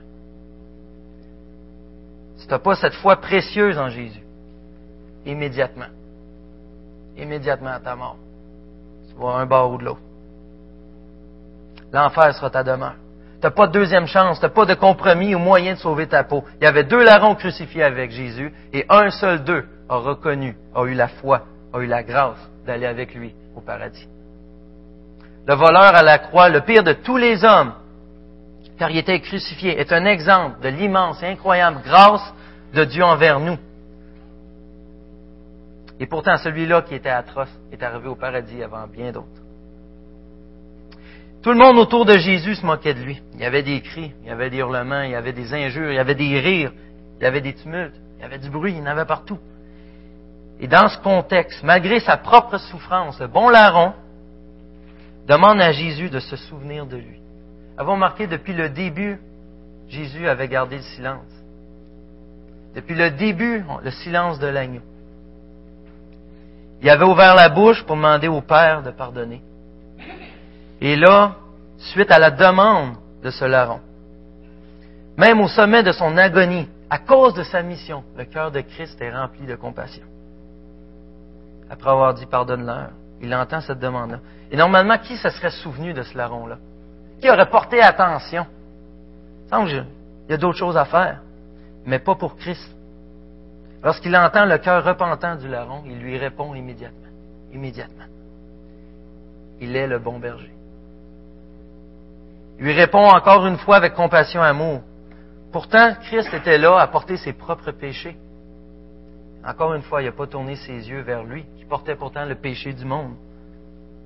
Si 2.37 2.47
tu 2.47 2.53
n'as 2.53 2.59
pas 2.59 2.75
cette 2.75 2.95
foi 2.95 3.17
précieuse 3.17 3.79
en 3.79 3.91
Jésus, 3.91 4.25
immédiatement, 5.27 5.87
immédiatement 7.17 7.71
à 7.71 7.81
ta 7.81 7.95
mort. 7.95 8.17
Tu 9.09 9.15
vas 9.21 9.35
un 9.35 9.47
bord 9.47 9.73
ou 9.73 9.79
de 9.79 9.85
l'autre. 9.85 10.01
L'enfer 11.93 12.35
sera 12.35 12.51
ta 12.51 12.65
demeure. 12.65 12.97
Tu 13.45 13.49
n'as 13.49 13.55
pas 13.55 13.67
de 13.67 13.73
deuxième 13.73 14.07
chance, 14.07 14.41
tu 14.41 14.47
n'as 14.47 14.51
pas 14.51 14.65
de 14.65 14.73
compromis 14.73 15.35
ou 15.35 15.39
moyen 15.39 15.75
de 15.75 15.79
sauver 15.79 16.07
ta 16.07 16.25
peau. 16.25 16.45
Il 16.63 16.65
y 16.65 16.67
avait 16.67 16.85
deux 16.85 17.05
larrons 17.05 17.35
crucifiés 17.35 17.83
avec 17.83 18.11
Jésus 18.11 18.51
et 18.73 18.87
un 18.89 19.11
seul 19.11 19.45
d'eux 19.45 19.67
a 19.87 19.97
reconnu, 19.97 20.57
a 20.75 20.83
eu 20.85 20.95
la 20.95 21.09
foi, 21.09 21.43
a 21.75 21.79
eu 21.81 21.87
la 21.87 22.03
grâce 22.03 22.39
d'aller 22.65 22.87
avec 22.87 23.15
lui 23.15 23.35
au 23.55 23.61
paradis. 23.61 24.09
Le 25.47 25.55
voleur 25.57 25.95
à 25.95 26.03
la 26.03 26.17
croix, 26.17 26.49
le 26.49 26.63
pire 26.63 26.83
de 26.83 26.95
tous 26.95 27.19
les 27.19 27.45
hommes, 27.45 27.75
car 28.79 28.91
il 28.91 28.97
était 28.97 29.21
crucifié, 29.21 29.79
est 29.79 29.93
un 29.93 30.07
exemple 30.07 30.63
de 30.63 30.71
l'immense 30.71 31.23
et 31.23 31.27
incroyable 31.27 31.83
grâce 31.85 32.33
de 32.73 32.85
Dieu 32.85 33.05
envers 33.05 33.41
nous. 33.41 33.59
Et 36.01 36.07
pourtant, 36.07 36.39
celui-là 36.39 36.81
qui 36.81 36.95
était 36.95 37.11
atroce 37.11 37.55
est 37.71 37.83
arrivé 37.83 38.09
au 38.09 38.17
paradis 38.17 38.63
avant 38.63 38.87
bien 38.87 39.13
d'autres. 39.13 39.44
Tout 41.45 41.53
le 41.53 41.59
monde 41.59 41.77
autour 41.77 42.07
de 42.07 42.17
Jésus 42.17 42.55
se 42.55 42.65
moquait 42.65 42.95
de 42.95 43.03
lui. 43.03 43.23
Il 43.35 43.41
y 43.41 43.45
avait 43.45 43.63
des 43.63 43.83
cris, 43.83 44.15
il 44.23 44.29
y 44.29 44.31
avait 44.31 44.49
des 44.49 44.57
hurlements, 44.57 45.03
il 45.03 45.11
y 45.11 45.15
avait 45.15 45.35
des 45.35 45.53
injures, 45.53 45.91
il 45.91 45.97
y 45.97 45.99
avait 45.99 46.15
des 46.15 46.41
rires, 46.41 46.73
il 47.19 47.23
y 47.23 47.27
avait 47.27 47.43
des 47.43 47.53
tumultes, 47.53 48.01
il 48.17 48.23
y 48.23 48.25
avait 48.25 48.39
du 48.39 48.49
bruit, 48.49 48.73
il 48.73 48.79
y 48.79 48.81
en 48.81 48.87
avait 48.87 49.05
partout. 49.05 49.39
Et 50.59 50.67
dans 50.67 50.89
ce 50.89 50.99
contexte, 51.01 51.63
malgré 51.63 52.01
sa 52.01 52.17
propre 52.17 52.57
souffrance, 52.57 53.21
le 53.21 53.27
bon 53.27 53.51
larron 53.51 53.93
demande 55.29 55.61
à 55.61 55.71
Jésus 55.73 56.09
de 56.09 56.19
se 56.19 56.35
souvenir 56.37 56.87
de 56.87 56.97
lui. 56.97 57.21
Avons 57.77 57.93
remarqué 57.93 58.27
depuis 58.27 58.55
le 58.55 58.71
début, 58.71 59.21
Jésus 59.87 60.27
avait 60.27 60.49
gardé 60.49 60.77
le 60.77 60.83
silence? 60.97 61.31
Depuis 62.75 62.95
le 62.95 63.11
début, 63.11 63.63
le 63.83 63.91
silence 63.91 64.39
de 64.39 64.47
l'agneau. 64.47 64.81
Il 66.81 66.89
avait 66.89 67.05
ouvert 67.05 67.35
la 67.35 67.51
bouche 67.51 67.83
pour 67.85 67.97
demander 67.97 68.29
au 68.29 68.41
Père 68.41 68.83
de 68.83 68.91
pardonner. 68.91 69.43
Et 70.85 70.97
là, 70.97 71.37
suite 71.79 72.11
à 72.11 72.19
la 72.19 72.31
demande 72.31 72.97
de 73.23 73.31
ce 73.31 73.47
larron, 73.47 73.81
même 75.17 75.41
au 75.41 75.49
sommet 75.49 75.83
de 75.83 75.93
son 75.93 76.15
agonie, 76.19 76.69
à 76.91 76.99
cause 76.99 77.33
de 77.33 77.43
sa 77.43 77.63
mission, 77.63 78.05
le 78.19 78.27
cœur 78.27 78.51
de 78.51 78.61
Christ 78.61 79.01
est 79.01 79.11
rempli 79.11 79.47
de 79.47 79.57
compassion. 79.57 80.05
Après 81.71 81.89
avoir 81.89 82.13
dit 82.13 82.27
pardonne-leur, 82.27 82.91
il 83.23 83.35
entend 83.35 83.63
cette 83.63 83.79
demande-là. 83.79 84.19
Et 84.51 84.59
normalement, 84.59 84.99
qui 84.99 85.17
se 85.17 85.31
serait 85.31 85.49
souvenu 85.49 85.95
de 85.95 86.03
ce 86.03 86.19
larron-là? 86.19 86.59
Qui 87.19 87.31
aurait 87.31 87.49
porté 87.49 87.81
attention? 87.81 88.47
Il 89.51 89.87
y 90.29 90.35
a 90.35 90.37
d'autres 90.37 90.59
choses 90.59 90.77
à 90.77 90.85
faire, 90.85 91.23
mais 91.87 91.99
pas 91.99 92.15
pour 92.15 92.37
Christ. 92.37 92.77
Lorsqu'il 93.83 94.15
entend 94.15 94.45
le 94.45 94.59
cœur 94.59 94.85
repentant 94.85 95.37
du 95.37 95.49
larron, 95.49 95.83
il 95.87 95.99
lui 95.99 96.19
répond 96.19 96.55
immédiatement. 96.55 97.09
Immédiatement. 97.55 98.05
Il 99.63 99.75
est 99.75 99.87
le 99.87 99.99
bon 99.99 100.19
berger. 100.19 100.54
Lui 102.59 102.73
répond 102.73 103.07
encore 103.07 103.47
une 103.47 103.59
fois 103.59 103.77
avec 103.77 103.95
compassion 103.95 104.43
et 104.43 104.49
amour. 104.49 104.83
Pourtant, 105.53 105.95
Christ 106.03 106.33
était 106.35 106.59
là 106.59 106.79
à 106.79 106.87
porter 106.87 107.17
ses 107.17 107.33
propres 107.33 107.73
péchés. 107.73 108.17
Encore 109.47 109.75
une 109.75 109.83
fois, 109.83 110.03
il 110.03 110.07
n'a 110.07 110.13
pas 110.13 110.27
tourné 110.27 110.57
ses 110.57 110.89
yeux 110.89 111.03
vers 111.03 111.23
lui, 111.23 111.45
qui 111.59 111.65
portait 111.65 111.97
pourtant 111.97 112.25
le 112.25 112.35
péché 112.35 112.73
du 112.73 112.85
monde, 112.85 113.15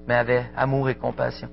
mais 0.07 0.15
avait 0.15 0.47
amour 0.57 0.89
et 0.89 0.95
compassion. 0.95 1.49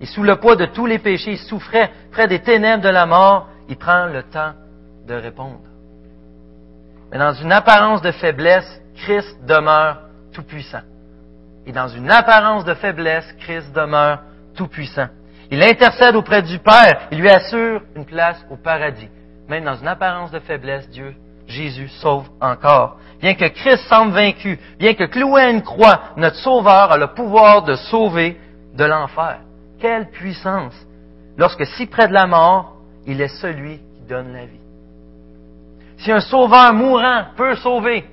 Et 0.00 0.06
sous 0.06 0.22
le 0.22 0.36
poids 0.36 0.56
de 0.56 0.66
tous 0.66 0.86
les 0.86 0.98
péchés, 0.98 1.32
il 1.32 1.38
souffrait 1.38 1.92
près 2.10 2.26
des 2.26 2.40
ténèbres 2.40 2.82
de 2.82 2.88
la 2.88 3.06
mort, 3.06 3.48
il 3.68 3.76
prend 3.76 4.06
le 4.06 4.22
temps 4.24 4.54
de 5.06 5.14
répondre. 5.14 5.60
Mais 7.12 7.18
dans 7.18 7.34
une 7.34 7.52
apparence 7.52 8.02
de 8.02 8.10
faiblesse, 8.12 8.80
Christ 8.96 9.38
demeure 9.46 10.00
tout-puissant. 10.32 10.82
Et 11.66 11.72
dans 11.72 11.88
une 11.88 12.10
apparence 12.10 12.64
de 12.64 12.74
faiblesse, 12.74 13.30
Christ 13.40 13.72
demeure 13.74 14.20
tout-puissant. 14.54 15.08
Il 15.50 15.62
intercède 15.62 16.14
auprès 16.14 16.42
du 16.42 16.58
Père, 16.60 17.08
il 17.10 17.20
lui 17.20 17.28
assure 17.28 17.82
une 17.96 18.04
place 18.04 18.44
au 18.50 18.56
paradis. 18.56 19.08
Même 19.48 19.64
dans 19.64 19.74
une 19.74 19.88
apparence 19.88 20.30
de 20.30 20.38
faiblesse, 20.38 20.88
Dieu, 20.90 21.14
Jésus 21.48 21.88
sauve 21.88 22.28
encore. 22.40 22.98
Bien 23.20 23.34
que 23.34 23.46
Christ 23.46 23.88
semble 23.88 24.12
vaincu, 24.12 24.58
bien 24.78 24.94
que 24.94 25.04
cloué 25.04 25.42
à 25.42 25.50
une 25.50 25.62
croix, 25.62 26.00
notre 26.16 26.36
Sauveur 26.36 26.92
a 26.92 26.96
le 26.96 27.08
pouvoir 27.08 27.64
de 27.64 27.74
sauver 27.74 28.38
de 28.74 28.84
l'enfer. 28.84 29.40
Quelle 29.80 30.08
puissance! 30.10 30.74
Lorsque 31.36 31.66
si 31.66 31.86
près 31.86 32.06
de 32.06 32.12
la 32.12 32.26
mort, 32.26 32.76
il 33.06 33.20
est 33.20 33.40
celui 33.40 33.78
qui 33.78 34.06
donne 34.08 34.32
la 34.32 34.44
vie. 34.44 34.60
Si 35.98 36.12
un 36.12 36.20
sauveur 36.20 36.72
mourant 36.72 37.24
peut 37.36 37.56
sauver, 37.56 38.04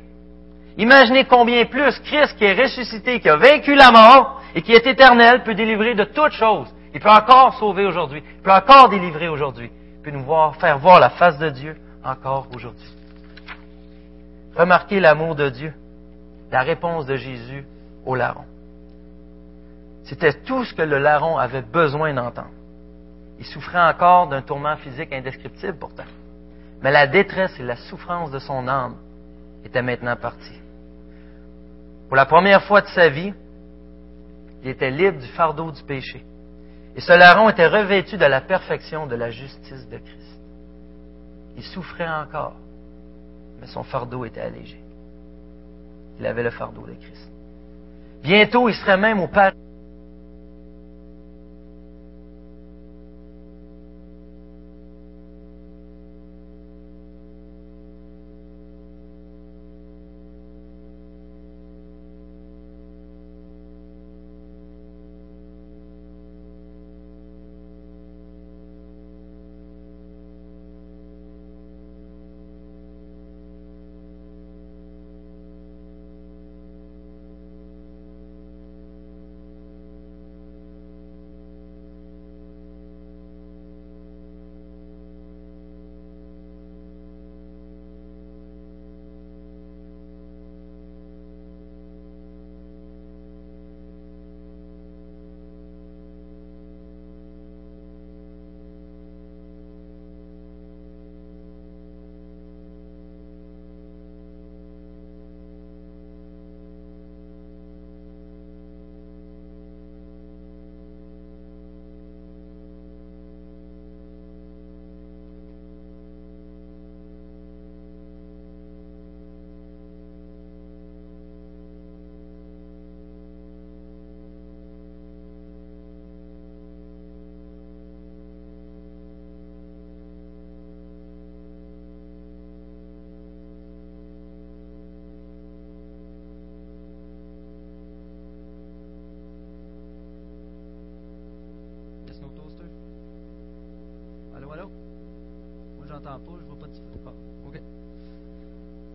imaginez 0.78 1.26
combien 1.26 1.65
plus 1.65 2.00
Christ 2.00 2.36
qui 2.38 2.45
est 2.45 2.62
ressuscité, 2.62 3.19
qui 3.19 3.30
a 3.30 3.38
vaincu 3.38 3.76
la 3.76 3.91
mort 3.91 4.41
et 4.56 4.62
qui 4.62 4.73
est 4.73 4.88
éternel, 4.88 5.43
peut 5.43 5.56
délivrer 5.56 5.93
de 5.95 6.04
toutes 6.04 6.34
choses. 6.34 6.73
Il 6.97 6.99
peut 6.99 7.12
encore 7.12 7.53
sauver 7.60 7.86
aujourd'hui. 7.86 8.23
Il 8.38 8.41
peut 8.41 8.51
encore 8.51 8.89
délivrer 8.89 9.27
aujourd'hui. 9.27 9.69
Il 9.97 10.01
peut 10.01 10.10
nous 10.10 10.23
voir, 10.23 10.55
faire 10.55 10.79
voir 10.79 10.99
la 10.99 11.12
face 11.12 11.38
de 11.38 11.47
Dieu 11.49 11.77
encore 12.03 12.47
aujourd'hui. 12.55 12.91
Remarquez 14.55 14.99
l'amour 14.99 15.36
de 15.36 15.47
Dieu, 15.49 15.75
la 16.51 16.62
réponse 16.62 17.05
de 17.05 17.15
Jésus 17.15 17.67
au 18.03 18.15
larron. 18.15 18.45
C'était 20.05 20.41
tout 20.41 20.63
ce 20.63 20.73
que 20.73 20.81
le 20.81 20.97
larron 20.97 21.38
avait 21.38 21.62
besoin 21.62 22.15
d'entendre. 22.15 22.49
Il 23.38 23.45
souffrait 23.45 23.79
encore 23.79 24.27
d'un 24.29 24.41
tourment 24.41 24.75
physique 24.77 25.13
indescriptible 25.13 25.77
pourtant. 25.77 26.10
Mais 26.81 26.89
la 26.89 27.05
détresse 27.05 27.60
et 27.60 27.63
la 27.63 27.75
souffrance 27.75 28.31
de 28.31 28.39
son 28.39 28.67
âme 28.67 28.95
étaient 29.63 29.83
maintenant 29.83 30.15
parties. 30.15 30.62
Pour 32.07 32.17
la 32.17 32.25
première 32.25 32.63
fois 32.63 32.81
de 32.81 32.88
sa 32.88 33.07
vie, 33.07 33.36
il 34.63 34.69
était 34.69 34.89
libre 34.89 35.19
du 35.19 35.27
fardeau 35.27 35.69
du 35.69 35.83
péché. 35.83 36.25
Et 36.97 37.01
ce 37.01 37.13
larron 37.13 37.49
était 37.49 37.67
revêtu 37.67 38.17
de 38.17 38.25
la 38.25 38.41
perfection 38.41 39.05
de 39.05 39.15
la 39.15 39.29
justice 39.29 39.88
de 39.88 39.99
Christ. 39.99 40.39
Il 41.55 41.63
souffrait 41.63 42.10
encore, 42.10 42.55
mais 43.62 43.67
son 43.67 43.83
fardeau 43.83 44.25
était 44.25 44.41
allégé. 44.41 44.81
Il 46.19 46.25
avait 46.25 46.41
le 46.41 46.49
fardeau 46.49 46.81
de 46.81 46.93
Christ. 46.93 47.29
Bientôt, 48.23 48.67
il 48.67 48.73
serait 48.73 48.97
même 48.97 49.19
au 49.19 49.27
paradis. 49.27 49.60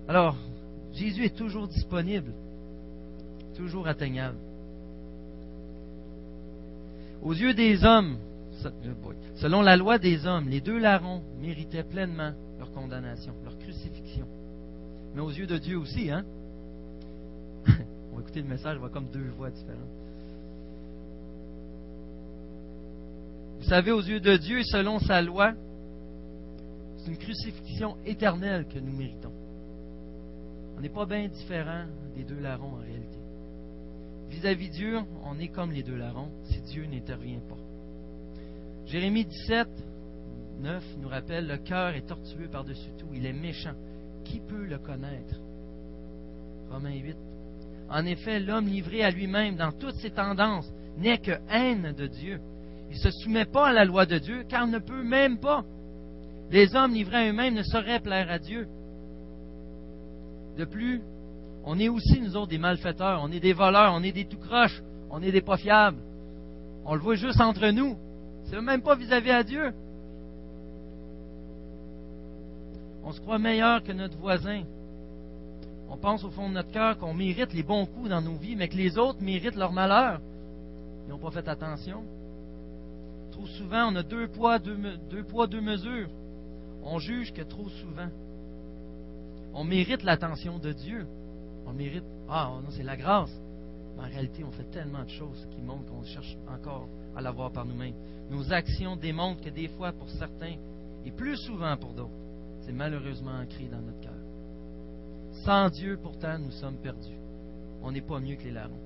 Alors, 0.08 0.36
Jésus 0.92 1.24
est 1.24 1.36
toujours 1.36 1.68
disponible, 1.68 2.32
toujours 3.56 3.86
atteignable. 3.88 4.36
Aux 7.22 7.32
yeux 7.32 7.54
des 7.54 7.84
hommes, 7.84 8.18
euh, 8.66 8.70
selon 9.36 9.62
la 9.62 9.76
loi 9.76 9.98
des 9.98 10.26
hommes, 10.26 10.48
les 10.48 10.60
deux 10.60 10.78
larrons 10.78 11.22
méritaient 11.40 11.84
pleinement 11.84 12.32
leur 12.58 12.70
condamnation, 12.72 13.32
leur 13.44 13.56
crucifixion. 13.58 14.26
Mais 15.14 15.20
aux 15.20 15.30
yeux 15.30 15.46
de 15.46 15.56
Dieu 15.56 15.78
aussi, 15.78 16.10
hein? 16.10 16.24
On 18.12 18.16
va 18.16 18.22
écouter 18.22 18.42
le 18.42 18.48
message, 18.48 18.76
on 18.76 18.80
voit 18.80 18.90
comme 18.90 19.06
deux 19.06 19.30
voix 19.38 19.48
différentes. 19.48 19.80
Vous 23.60 23.68
savez, 23.68 23.92
aux 23.92 24.02
yeux 24.02 24.20
de 24.20 24.36
Dieu, 24.36 24.62
selon 24.64 24.98
sa 24.98 25.22
loi, 25.22 25.54
c'est 27.02 27.10
une 27.10 27.18
crucifixion 27.18 27.96
éternelle 28.04 28.66
que 28.66 28.78
nous 28.78 28.92
méritons. 28.92 29.32
On 30.76 30.80
n'est 30.80 30.88
pas 30.88 31.06
bien 31.06 31.28
différent 31.28 31.86
des 32.14 32.24
deux 32.24 32.38
larrons 32.38 32.74
en 32.74 32.80
réalité. 32.80 33.18
Vis-à-vis 34.28 34.70
Dieu, 34.70 34.98
on 35.24 35.38
est 35.38 35.48
comme 35.48 35.72
les 35.72 35.82
deux 35.82 35.96
larrons 35.96 36.30
si 36.44 36.60
Dieu 36.62 36.86
n'intervient 36.86 37.40
pas. 37.40 37.58
Jérémie 38.86 39.24
17, 39.24 39.68
9 40.60 40.84
nous 41.00 41.08
rappelle 41.08 41.46
Le 41.46 41.58
cœur 41.58 41.94
est 41.94 42.06
tortueux 42.06 42.48
par-dessus 42.48 42.90
tout, 42.98 43.08
il 43.12 43.26
est 43.26 43.32
méchant. 43.32 43.74
Qui 44.24 44.40
peut 44.40 44.64
le 44.64 44.78
connaître? 44.78 45.40
Romains 46.70 46.94
8. 46.94 47.16
En 47.90 48.06
effet, 48.06 48.38
l'homme 48.40 48.68
livré 48.68 49.02
à 49.02 49.10
lui-même 49.10 49.56
dans 49.56 49.72
toutes 49.72 49.96
ses 49.96 50.10
tendances 50.10 50.72
n'est 50.96 51.18
que 51.18 51.32
haine 51.50 51.92
de 51.92 52.06
Dieu. 52.06 52.40
Il 52.90 52.96
ne 52.96 53.00
se 53.00 53.10
soumet 53.10 53.44
pas 53.44 53.68
à 53.68 53.72
la 53.72 53.84
loi 53.84 54.06
de 54.06 54.18
Dieu 54.18 54.44
car 54.48 54.66
il 54.66 54.70
ne 54.70 54.78
peut 54.78 55.02
même 55.02 55.38
pas. 55.38 55.64
Les 56.52 56.76
hommes 56.76 56.92
livrés 56.92 57.16
à 57.16 57.28
eux-mêmes 57.30 57.54
ne 57.54 57.62
sauraient 57.62 57.98
plaire 57.98 58.30
à 58.30 58.38
Dieu. 58.38 58.68
De 60.58 60.66
plus, 60.66 61.00
on 61.64 61.78
est 61.78 61.88
aussi, 61.88 62.20
nous 62.20 62.36
autres, 62.36 62.50
des 62.50 62.58
malfaiteurs, 62.58 63.22
on 63.24 63.32
est 63.32 63.40
des 63.40 63.54
voleurs, 63.54 63.94
on 63.94 64.02
est 64.02 64.12
des 64.12 64.26
tout 64.26 64.38
croches, 64.38 64.82
on 65.10 65.22
est 65.22 65.32
des 65.32 65.40
pas 65.40 65.56
fiables. 65.56 65.96
On 66.84 66.94
le 66.94 67.00
voit 67.00 67.14
juste 67.14 67.40
entre 67.40 67.68
nous. 67.70 67.96
C'est 68.44 68.60
même 68.60 68.82
pas 68.82 68.94
vis-à-vis 68.94 69.30
à 69.30 69.42
Dieu. 69.42 69.72
On 73.02 73.12
se 73.12 73.20
croit 73.20 73.38
meilleur 73.38 73.82
que 73.82 73.92
notre 73.92 74.18
voisin. 74.18 74.64
On 75.88 75.96
pense 75.96 76.22
au 76.22 76.30
fond 76.30 76.50
de 76.50 76.54
notre 76.54 76.70
cœur 76.70 76.98
qu'on 76.98 77.14
mérite 77.14 77.54
les 77.54 77.62
bons 77.62 77.86
coups 77.86 78.10
dans 78.10 78.20
nos 78.20 78.36
vies, 78.36 78.56
mais 78.56 78.68
que 78.68 78.76
les 78.76 78.98
autres 78.98 79.22
méritent 79.22 79.56
leur 79.56 79.72
malheur. 79.72 80.20
Ils 81.06 81.10
n'ont 81.10 81.18
pas 81.18 81.30
fait 81.30 81.48
attention. 81.48 82.02
Trop 83.30 83.46
souvent, 83.46 83.90
on 83.90 83.96
a 83.96 84.02
deux 84.02 84.28
poids, 84.28 84.58
deux, 84.58 84.76
deux 85.10 85.24
poids, 85.24 85.46
deux 85.46 85.62
mesures. 85.62 86.08
On 86.82 86.98
juge 86.98 87.32
que 87.32 87.42
trop 87.42 87.68
souvent. 87.68 88.08
On 89.54 89.64
mérite 89.64 90.02
l'attention 90.02 90.58
de 90.58 90.72
Dieu. 90.72 91.06
On 91.66 91.72
mérite. 91.72 92.04
Ah, 92.28 92.50
non, 92.62 92.70
c'est 92.70 92.82
la 92.82 92.96
grâce. 92.96 93.32
Mais 93.96 94.04
en 94.04 94.08
réalité, 94.08 94.42
on 94.44 94.50
fait 94.50 94.70
tellement 94.70 95.04
de 95.04 95.10
choses 95.10 95.46
qui 95.50 95.60
montrent 95.60 95.86
qu'on 95.90 96.04
cherche 96.04 96.36
encore 96.48 96.88
à 97.14 97.20
l'avoir 97.20 97.52
par 97.52 97.64
nous-mêmes. 97.64 97.94
Nos 98.30 98.52
actions 98.52 98.96
démontrent 98.96 99.42
que 99.42 99.50
des 99.50 99.68
fois, 99.68 99.92
pour 99.92 100.08
certains, 100.08 100.56
et 101.04 101.10
plus 101.10 101.36
souvent 101.36 101.76
pour 101.76 101.92
d'autres, 101.92 102.10
c'est 102.62 102.72
malheureusement 102.72 103.32
ancré 103.32 103.68
dans 103.70 103.80
notre 103.80 104.00
cœur. 104.00 104.12
Sans 105.44 105.68
Dieu, 105.70 105.98
pourtant, 106.02 106.38
nous 106.38 106.52
sommes 106.52 106.76
perdus. 106.76 107.18
On 107.82 107.90
n'est 107.90 108.00
pas 108.00 108.20
mieux 108.20 108.36
que 108.36 108.44
les 108.44 108.52
larrons. 108.52 108.78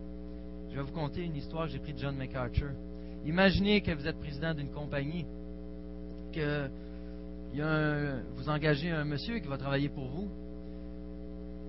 Je 0.70 0.76
vais 0.76 0.82
vous 0.82 0.92
conter 0.92 1.22
une 1.22 1.36
histoire 1.36 1.66
que 1.66 1.72
j'ai 1.72 1.78
prise 1.78 1.94
de 1.94 2.00
John 2.00 2.16
MacArthur. 2.16 2.70
Imaginez 3.24 3.80
que 3.80 3.92
vous 3.92 4.06
êtes 4.06 4.18
président 4.18 4.54
d'une 4.54 4.70
compagnie, 4.70 5.26
que 6.32 6.68
vous 7.60 8.48
engagez 8.48 8.90
un 8.90 9.04
monsieur 9.04 9.38
qui 9.38 9.48
va 9.48 9.58
travailler 9.58 9.88
pour 9.88 10.06
vous, 10.08 10.28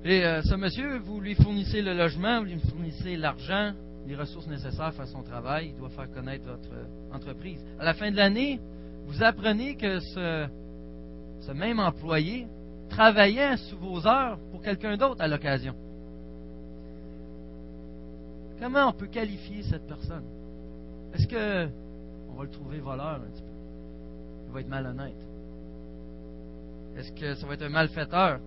et 0.03 0.23
euh, 0.23 0.41
ce 0.43 0.55
monsieur, 0.55 0.99
vous 0.99 1.19
lui 1.19 1.35
fournissez 1.35 1.81
le 1.81 1.93
logement, 1.93 2.39
vous 2.39 2.45
lui 2.45 2.59
fournissez 2.59 3.17
l'argent, 3.17 3.73
les 4.07 4.15
ressources 4.15 4.47
nécessaires 4.47 4.85
à 4.85 4.91
faire 4.91 5.07
son 5.07 5.21
travail, 5.21 5.71
il 5.73 5.77
doit 5.77 5.89
faire 5.89 6.09
connaître 6.11 6.45
votre 6.45 6.69
entreprise. 7.13 7.59
À 7.79 7.83
la 7.83 7.93
fin 7.93 8.09
de 8.09 8.15
l'année, 8.15 8.59
vous 9.05 9.21
apprenez 9.21 9.75
que 9.75 9.99
ce, 9.99 10.47
ce 11.41 11.51
même 11.51 11.79
employé 11.79 12.47
travaillait 12.89 13.57
sous 13.57 13.77
vos 13.77 14.07
heures 14.07 14.39
pour 14.51 14.61
quelqu'un 14.61 14.95
d'autre 14.95 15.21
à 15.21 15.27
l'occasion. 15.27 15.75
Comment 18.61 18.87
on 18.89 18.93
peut 18.93 19.07
qualifier 19.07 19.63
cette 19.63 19.87
personne? 19.87 20.23
Est-ce 21.13 21.27
que 21.27 21.67
on 22.29 22.35
va 22.37 22.43
le 22.43 22.49
trouver 22.49 22.79
voleur 22.79 23.15
un 23.15 23.19
petit 23.19 23.41
peu? 23.41 23.47
Il 24.47 24.53
va 24.53 24.61
être 24.61 24.69
malhonnête. 24.69 25.27
Est-ce 26.97 27.11
que 27.11 27.35
ça 27.35 27.45
va 27.45 27.53
être 27.53 27.63
un 27.63 27.69
malfaiteur? 27.69 28.39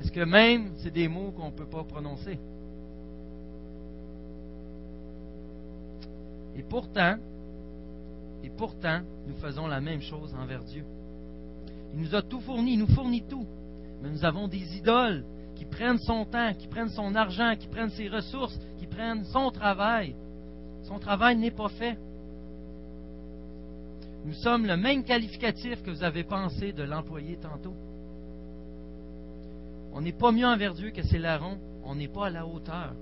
Est-ce 0.00 0.12
que 0.12 0.24
même 0.24 0.72
c'est 0.78 0.90
des 0.90 1.08
mots 1.08 1.30
qu'on 1.32 1.46
ne 1.46 1.52
peut 1.52 1.66
pas 1.66 1.84
prononcer? 1.84 2.38
Et 6.56 6.62
pourtant, 6.62 7.16
et 8.42 8.50
pourtant, 8.50 9.00
nous 9.26 9.36
faisons 9.36 9.66
la 9.66 9.80
même 9.80 10.00
chose 10.00 10.34
envers 10.34 10.64
Dieu. 10.64 10.84
Il 11.94 12.00
nous 12.00 12.14
a 12.14 12.22
tout 12.22 12.40
fourni, 12.40 12.74
il 12.74 12.80
nous 12.80 12.94
fournit 12.94 13.22
tout. 13.22 13.46
Mais 14.02 14.10
nous 14.10 14.24
avons 14.24 14.48
des 14.48 14.76
idoles 14.76 15.24
qui 15.54 15.64
prennent 15.64 15.98
son 15.98 16.24
temps, 16.24 16.54
qui 16.54 16.66
prennent 16.68 16.90
son 16.90 17.14
argent, 17.14 17.54
qui 17.58 17.68
prennent 17.68 17.90
ses 17.90 18.08
ressources, 18.08 18.58
qui 18.78 18.86
prennent 18.86 19.24
son 19.24 19.50
travail. 19.50 20.14
Son 20.84 20.98
travail 20.98 21.36
n'est 21.36 21.50
pas 21.50 21.68
fait. 21.68 21.98
Nous 24.28 24.34
sommes 24.34 24.66
le 24.66 24.76
même 24.76 25.04
qualificatif 25.04 25.82
que 25.82 25.90
vous 25.90 26.04
avez 26.04 26.22
pensé 26.22 26.74
de 26.74 26.82
l'employé 26.82 27.38
tantôt. 27.38 27.72
On 29.94 30.02
n'est 30.02 30.12
pas 30.12 30.32
mieux 30.32 30.44
envers 30.44 30.74
Dieu 30.74 30.90
que 30.90 31.00
ces 31.00 31.18
larrons. 31.18 31.56
On 31.82 31.94
n'est 31.94 32.08
pas 32.08 32.26
à 32.26 32.30
la 32.30 32.46
hauteur. 32.46 32.92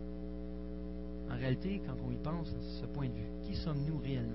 En 1.29 1.37
réalité, 1.37 1.83
quand 1.85 1.97
on 2.07 2.13
y 2.13 2.17
pense, 2.19 2.55
ce 2.81 2.87
point 2.87 3.09
de 3.09 3.13
vue, 3.13 3.29
qui 3.43 3.57
sommes-nous 3.57 3.99
réellement? 3.99 4.31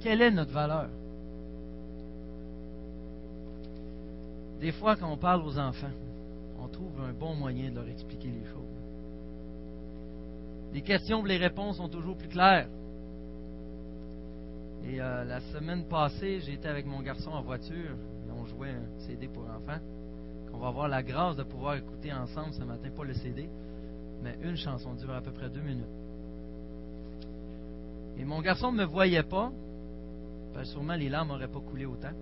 Quelle 0.00 0.20
est 0.20 0.30
notre 0.30 0.52
valeur? 0.52 0.90
Des 4.60 4.72
fois, 4.72 4.96
quand 4.96 5.10
on 5.10 5.16
parle 5.16 5.40
aux 5.40 5.58
enfants, 5.58 5.96
on 6.62 6.68
trouve 6.68 7.00
un 7.00 7.14
bon 7.14 7.34
moyen 7.34 7.70
de 7.70 7.76
leur 7.76 7.88
expliquer 7.88 8.28
les 8.28 8.44
choses. 8.44 8.60
Les 10.74 10.82
questions 10.82 11.24
les 11.24 11.38
réponses 11.38 11.78
sont 11.78 11.88
toujours 11.88 12.18
plus 12.18 12.28
claires. 12.28 12.68
Et 14.84 15.00
euh, 15.00 15.24
la 15.24 15.40
semaine 15.40 15.84
passée, 15.84 16.40
j'étais 16.40 16.68
avec 16.68 16.86
mon 16.86 17.00
garçon 17.02 17.30
en 17.30 17.42
voiture. 17.42 17.96
on 18.36 18.44
jouait 18.46 18.70
un 18.70 18.98
CD 19.06 19.28
pour 19.28 19.44
enfants. 19.44 19.80
On 20.52 20.58
va 20.58 20.68
avoir 20.68 20.88
la 20.88 21.02
grâce 21.02 21.36
de 21.36 21.44
pouvoir 21.44 21.76
écouter 21.76 22.12
ensemble 22.12 22.52
ce 22.52 22.62
matin, 22.62 22.90
pas 22.94 23.04
le 23.04 23.14
CD, 23.14 23.48
mais 24.22 24.36
une 24.42 24.56
chanson 24.56 24.94
dure 24.94 25.12
à 25.12 25.20
peu 25.20 25.30
près 25.30 25.48
deux 25.48 25.62
minutes. 25.62 25.86
Et 28.18 28.24
mon 28.24 28.40
garçon 28.40 28.72
ne 28.72 28.78
me 28.78 28.84
voyait 28.84 29.22
pas, 29.22 29.50
parce 30.52 30.68
que 30.68 30.72
sûrement 30.74 30.94
les 30.94 31.08
larmes 31.08 31.28
n'auraient 31.28 31.48
pas 31.48 31.60
coulé 31.60 31.86
autant. 31.86 32.12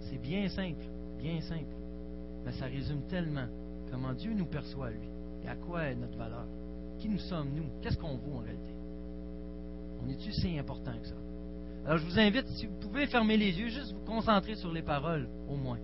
C'est 0.00 0.18
bien 0.18 0.48
simple, 0.48 0.84
bien 1.18 1.40
simple, 1.40 1.74
mais 2.44 2.52
ça 2.52 2.66
résume 2.66 3.02
tellement 3.08 3.46
comment 3.90 4.12
Dieu 4.12 4.32
nous 4.32 4.46
perçoit, 4.46 4.90
lui, 4.90 5.08
et 5.44 5.48
à 5.48 5.56
quoi 5.56 5.84
est 5.84 5.96
notre 5.96 6.16
valeur. 6.16 6.46
Qui 7.00 7.08
nous 7.08 7.18
sommes, 7.18 7.50
nous? 7.54 7.66
Qu'est-ce 7.82 7.98
qu'on 7.98 8.16
vaut 8.16 8.36
en 8.36 8.40
réalité? 8.40 8.77
On 10.08 10.10
est-tu 10.10 10.32
si 10.32 10.58
important 10.58 10.98
que 10.98 11.06
ça 11.06 11.14
Alors 11.84 11.98
je 11.98 12.06
vous 12.06 12.18
invite, 12.18 12.46
si 12.48 12.64
vous 12.64 12.78
pouvez 12.80 13.06
fermer 13.06 13.36
les 13.36 13.52
yeux, 13.60 13.68
juste 13.68 13.92
vous 13.92 14.06
concentrer 14.06 14.54
sur 14.54 14.72
les 14.72 14.80
paroles, 14.80 15.28
au 15.50 15.56
moins 15.56 15.78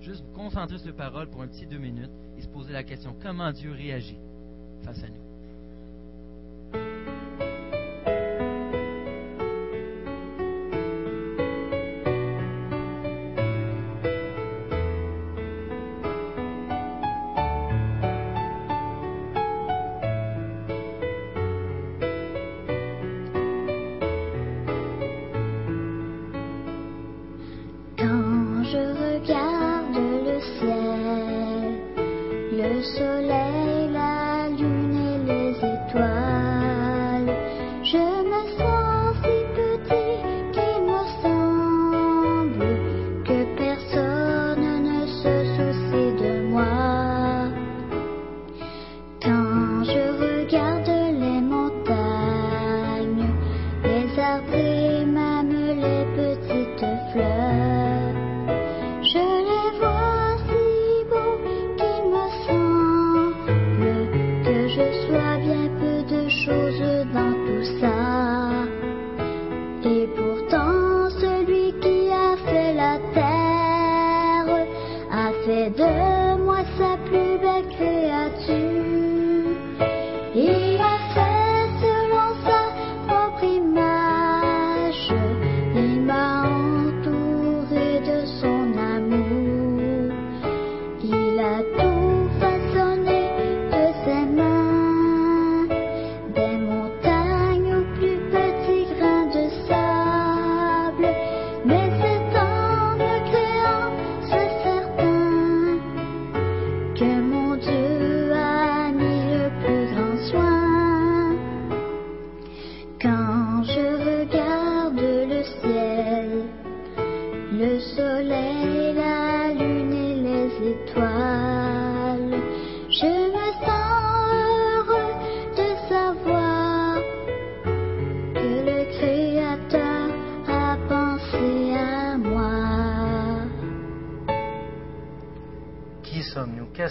juste 0.00 0.22
vous 0.24 0.32
concentrer 0.32 0.78
sur 0.78 0.88
les 0.88 0.92
paroles 0.92 1.28
pour 1.28 1.42
un 1.42 1.48
petit 1.48 1.66
deux 1.66 1.78
minutes 1.78 2.10
et 2.36 2.42
se 2.42 2.48
poser 2.48 2.72
la 2.72 2.84
question 2.84 3.16
comment 3.20 3.50
Dieu 3.50 3.72
réagit 3.72 4.18
face 4.84 5.02
à 5.02 5.08
nous? 5.08 5.27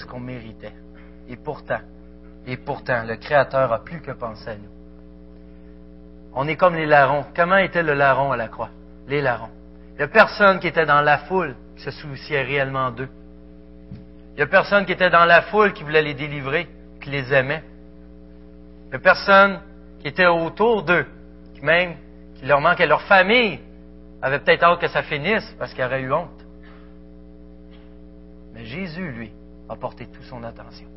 Qu'on 0.09 0.19
méritait? 0.19 0.73
Et 1.29 1.35
pourtant, 1.35 1.79
et 2.45 2.57
pourtant, 2.57 3.03
le 3.03 3.17
Créateur 3.17 3.71
a 3.73 3.83
plus 3.83 4.01
que 4.01 4.11
pensé 4.11 4.49
à 4.49 4.55
nous. 4.55 4.69
On 6.33 6.47
est 6.47 6.55
comme 6.55 6.75
les 6.75 6.85
larrons. 6.85 7.25
Comment 7.35 7.57
était 7.57 7.83
le 7.83 7.93
larron 7.93 8.31
à 8.31 8.37
la 8.37 8.47
croix? 8.47 8.69
Les 9.07 9.21
larrons. 9.21 9.49
Il 9.93 9.97
n'y 9.97 10.03
a 10.03 10.07
personne 10.07 10.59
qui 10.59 10.67
était 10.67 10.85
dans 10.85 11.01
la 11.01 11.17
foule 11.19 11.55
qui 11.75 11.83
se 11.83 11.91
souciait 11.91 12.43
réellement 12.43 12.91
d'eux. 12.91 13.09
Il 14.33 14.37
n'y 14.37 14.43
a 14.43 14.47
personne 14.47 14.85
qui 14.85 14.91
était 14.91 15.09
dans 15.09 15.25
la 15.25 15.41
foule 15.41 15.73
qui 15.73 15.83
voulait 15.83 16.03
les 16.03 16.13
délivrer, 16.13 16.67
qui 17.01 17.09
les 17.09 17.33
aimait. 17.33 17.63
Il 18.85 18.89
n'y 18.91 18.95
a 18.95 18.99
personne 18.99 19.59
qui 19.99 20.07
était 20.07 20.27
autour 20.27 20.83
d'eux, 20.83 21.05
qui 21.55 21.65
même, 21.65 21.95
qui 22.35 22.45
leur 22.45 22.61
manquait. 22.61 22.85
Leur 22.85 23.01
famille 23.01 23.59
avait 24.21 24.39
peut-être 24.39 24.63
hâte 24.63 24.79
que 24.79 24.87
ça 24.87 25.01
finisse 25.01 25.55
parce 25.57 25.73
qu'il 25.73 25.83
aurait 25.83 26.01
eu 26.01 26.13
honte. 26.13 26.36
Jésus, 28.63 29.11
lui, 29.11 29.31
a 29.69 29.75
porté 29.75 30.07
toute 30.07 30.23
son 30.23 30.43
attention. 30.43 30.87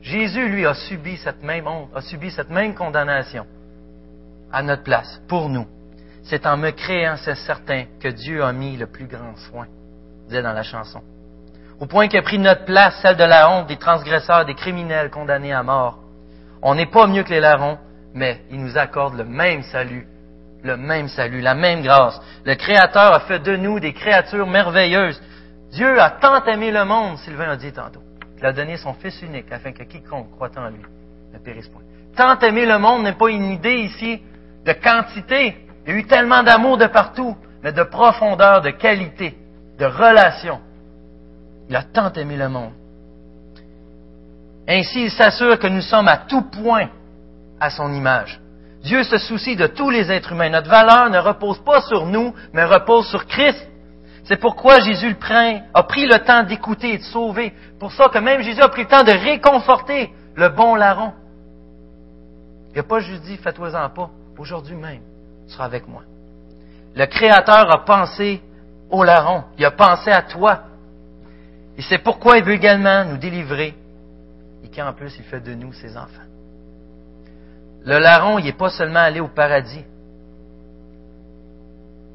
Jésus, 0.00 0.48
lui, 0.48 0.66
a 0.66 0.74
subi 0.74 1.16
cette 1.16 1.42
même 1.42 1.66
honte, 1.66 1.90
a 1.94 2.00
subi 2.00 2.30
cette 2.30 2.50
même 2.50 2.74
condamnation 2.74 3.46
à 4.52 4.62
notre 4.62 4.82
place, 4.82 5.20
pour 5.28 5.48
nous. 5.48 5.66
C'est 6.22 6.46
en 6.46 6.56
me 6.56 6.70
créant, 6.70 7.16
c'est 7.16 7.34
certain, 7.34 7.84
que 8.00 8.08
Dieu 8.08 8.44
a 8.44 8.52
mis 8.52 8.76
le 8.76 8.86
plus 8.86 9.06
grand 9.06 9.36
soin, 9.36 9.66
disait 10.26 10.42
dans 10.42 10.52
la 10.52 10.62
chanson. 10.62 11.00
Au 11.80 11.86
point 11.86 12.08
qu'il 12.08 12.18
a 12.18 12.22
pris 12.22 12.38
notre 12.38 12.64
place, 12.64 12.98
celle 13.02 13.16
de 13.16 13.24
la 13.24 13.50
honte, 13.50 13.66
des 13.66 13.76
transgresseurs, 13.76 14.44
des 14.44 14.54
criminels 14.54 15.10
condamnés 15.10 15.52
à 15.52 15.62
mort. 15.62 15.98
On 16.62 16.74
n'est 16.74 16.86
pas 16.86 17.06
mieux 17.06 17.24
que 17.24 17.30
les 17.30 17.40
larrons, 17.40 17.78
mais 18.14 18.42
il 18.50 18.60
nous 18.60 18.78
accorde 18.78 19.14
le 19.16 19.24
même 19.24 19.62
salut, 19.64 20.06
le 20.62 20.76
même 20.76 21.08
salut, 21.08 21.40
la 21.40 21.54
même 21.54 21.82
grâce. 21.82 22.20
Le 22.44 22.54
Créateur 22.54 23.12
a 23.12 23.20
fait 23.20 23.40
de 23.40 23.56
nous 23.56 23.80
des 23.80 23.92
créatures 23.92 24.46
merveilleuses. 24.46 25.20
Dieu 25.74 26.00
a 26.00 26.10
tant 26.10 26.44
aimé 26.44 26.70
le 26.70 26.84
monde, 26.84 27.18
Sylvain 27.18 27.50
a 27.50 27.56
dit 27.56 27.72
tantôt, 27.72 28.00
qu'il 28.36 28.46
a 28.46 28.52
donné 28.52 28.76
son 28.76 28.94
Fils 28.94 29.20
unique 29.22 29.50
afin 29.50 29.72
que 29.72 29.82
quiconque 29.82 30.30
croit 30.30 30.50
en 30.56 30.68
lui 30.68 30.82
ne 31.32 31.38
périsse 31.38 31.66
point. 31.66 31.82
Tant 32.16 32.38
aimer 32.38 32.64
le 32.64 32.78
monde 32.78 33.02
n'est 33.02 33.14
pas 33.14 33.28
une 33.28 33.50
idée 33.50 33.78
ici 33.78 34.22
de 34.64 34.72
quantité. 34.72 35.66
Il 35.84 35.92
y 35.92 35.96
a 35.96 35.98
eu 35.98 36.06
tellement 36.06 36.44
d'amour 36.44 36.78
de 36.78 36.86
partout, 36.86 37.36
mais 37.60 37.72
de 37.72 37.82
profondeur, 37.82 38.62
de 38.62 38.70
qualité, 38.70 39.36
de 39.76 39.84
relation. 39.84 40.60
Il 41.68 41.74
a 41.74 41.82
tant 41.82 42.12
aimé 42.12 42.36
le 42.36 42.48
monde. 42.48 42.72
Ainsi, 44.68 45.06
il 45.06 45.10
s'assure 45.10 45.58
que 45.58 45.66
nous 45.66 45.82
sommes 45.82 46.06
à 46.06 46.18
tout 46.18 46.42
point 46.42 46.88
à 47.58 47.70
son 47.70 47.92
image. 47.92 48.40
Dieu 48.84 49.02
se 49.02 49.18
soucie 49.18 49.56
de 49.56 49.66
tous 49.66 49.90
les 49.90 50.08
êtres 50.12 50.32
humains. 50.32 50.50
Notre 50.50 50.70
valeur 50.70 51.10
ne 51.10 51.18
repose 51.18 51.58
pas 51.64 51.80
sur 51.82 52.06
nous, 52.06 52.32
mais 52.52 52.64
repose 52.64 53.08
sur 53.08 53.26
Christ. 53.26 53.68
C'est 54.24 54.38
pourquoi 54.38 54.80
Jésus 54.80 55.10
le 55.10 55.16
prend, 55.16 55.60
a 55.74 55.82
pris 55.82 56.06
le 56.06 56.18
temps 56.18 56.42
d'écouter 56.42 56.94
et 56.94 56.98
de 56.98 57.02
sauver. 57.02 57.52
Pour 57.78 57.92
ça 57.92 58.08
que 58.08 58.18
même 58.18 58.40
Jésus 58.40 58.62
a 58.62 58.68
pris 58.68 58.82
le 58.82 58.88
temps 58.88 59.04
de 59.04 59.12
réconforter 59.12 60.12
le 60.34 60.48
bon 60.48 60.74
larron. 60.74 61.12
Il 62.70 62.76
n'a 62.76 62.82
pas 62.82 63.00
juste 63.00 63.22
dit, 63.22 63.36
fais-toi-en 63.36 63.90
pas. 63.90 64.10
Aujourd'hui 64.38 64.76
même, 64.76 65.02
tu 65.46 65.52
seras 65.52 65.66
avec 65.66 65.86
moi. 65.86 66.02
Le 66.96 67.06
Créateur 67.06 67.72
a 67.72 67.84
pensé 67.84 68.42
au 68.90 69.04
larron. 69.04 69.44
Il 69.58 69.64
a 69.64 69.70
pensé 69.70 70.10
à 70.10 70.22
toi. 70.22 70.62
Et 71.76 71.82
c'est 71.82 71.98
pourquoi 71.98 72.38
il 72.38 72.44
veut 72.44 72.54
également 72.54 73.04
nous 73.04 73.18
délivrer 73.18 73.74
et 74.64 74.68
qu'en 74.74 74.92
plus 74.92 75.14
il 75.18 75.24
fait 75.24 75.40
de 75.40 75.54
nous 75.54 75.72
ses 75.72 75.96
enfants. 75.96 76.22
Le 77.84 77.98
larron, 77.98 78.38
il 78.38 78.46
n'est 78.46 78.52
pas 78.52 78.70
seulement 78.70 79.00
allé 79.00 79.20
au 79.20 79.28
paradis, 79.28 79.84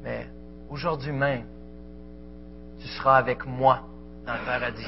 mais 0.02 0.26
aujourd'hui 0.68 1.12
même, 1.12 1.44
tu 2.80 2.88
seras 2.88 3.16
avec 3.16 3.46
moi 3.46 3.80
dans 4.26 4.34
le 4.34 4.44
paradis. 4.46 4.86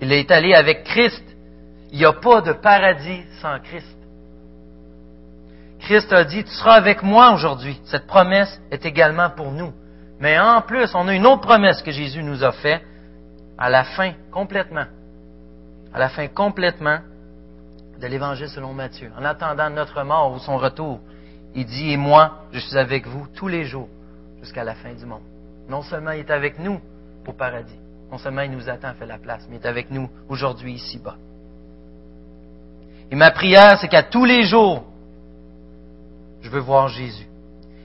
Il 0.00 0.12
est 0.12 0.30
allé 0.30 0.54
avec 0.54 0.84
Christ. 0.84 1.24
Il 1.92 1.98
n'y 1.98 2.04
a 2.04 2.12
pas 2.12 2.40
de 2.40 2.52
paradis 2.52 3.22
sans 3.40 3.58
Christ. 3.60 3.96
Christ 5.80 6.12
a 6.12 6.24
dit, 6.24 6.42
tu 6.42 6.50
seras 6.50 6.74
avec 6.74 7.02
moi 7.02 7.32
aujourd'hui. 7.32 7.80
Cette 7.84 8.06
promesse 8.06 8.60
est 8.70 8.84
également 8.84 9.30
pour 9.30 9.52
nous. 9.52 9.72
Mais 10.18 10.38
en 10.38 10.62
plus, 10.62 10.94
on 10.94 11.06
a 11.08 11.14
une 11.14 11.26
autre 11.26 11.42
promesse 11.42 11.82
que 11.82 11.92
Jésus 11.92 12.22
nous 12.22 12.42
a 12.42 12.52
faite 12.52 12.82
à 13.58 13.70
la 13.70 13.84
fin, 13.84 14.12
complètement. 14.32 14.86
À 15.92 15.98
la 15.98 16.08
fin, 16.08 16.26
complètement 16.28 16.98
de 18.00 18.06
l'Évangile 18.06 18.48
selon 18.48 18.72
Matthieu. 18.72 19.10
En 19.18 19.24
attendant 19.24 19.70
notre 19.70 20.02
mort 20.02 20.32
ou 20.32 20.38
son 20.38 20.56
retour, 20.56 21.00
il 21.54 21.64
dit, 21.64 21.92
et 21.92 21.96
moi, 21.96 22.42
je 22.52 22.58
suis 22.58 22.76
avec 22.76 23.06
vous 23.06 23.26
tous 23.34 23.48
les 23.48 23.64
jours 23.64 23.88
jusqu'à 24.40 24.64
la 24.64 24.74
fin 24.74 24.92
du 24.92 25.06
monde. 25.06 25.22
Non 25.68 25.82
seulement 25.82 26.12
il 26.12 26.20
est 26.20 26.30
avec 26.30 26.58
nous 26.58 26.80
au 27.28 27.32
paradis, 27.32 27.78
non 28.10 28.18
seulement 28.18 28.42
il 28.42 28.50
nous 28.50 28.68
attend, 28.68 28.92
fait 28.98 29.06
la 29.06 29.18
place, 29.18 29.46
mais 29.48 29.56
il 29.56 29.62
est 29.62 29.68
avec 29.68 29.90
nous 29.90 30.08
aujourd'hui 30.28 30.74
ici-bas. 30.74 31.16
Et 33.10 33.14
ma 33.14 33.30
prière, 33.30 33.78
c'est 33.80 33.88
qu'à 33.88 34.02
tous 34.02 34.24
les 34.24 34.44
jours, 34.44 34.84
je 36.42 36.50
veux 36.50 36.60
voir 36.60 36.88
Jésus. 36.88 37.26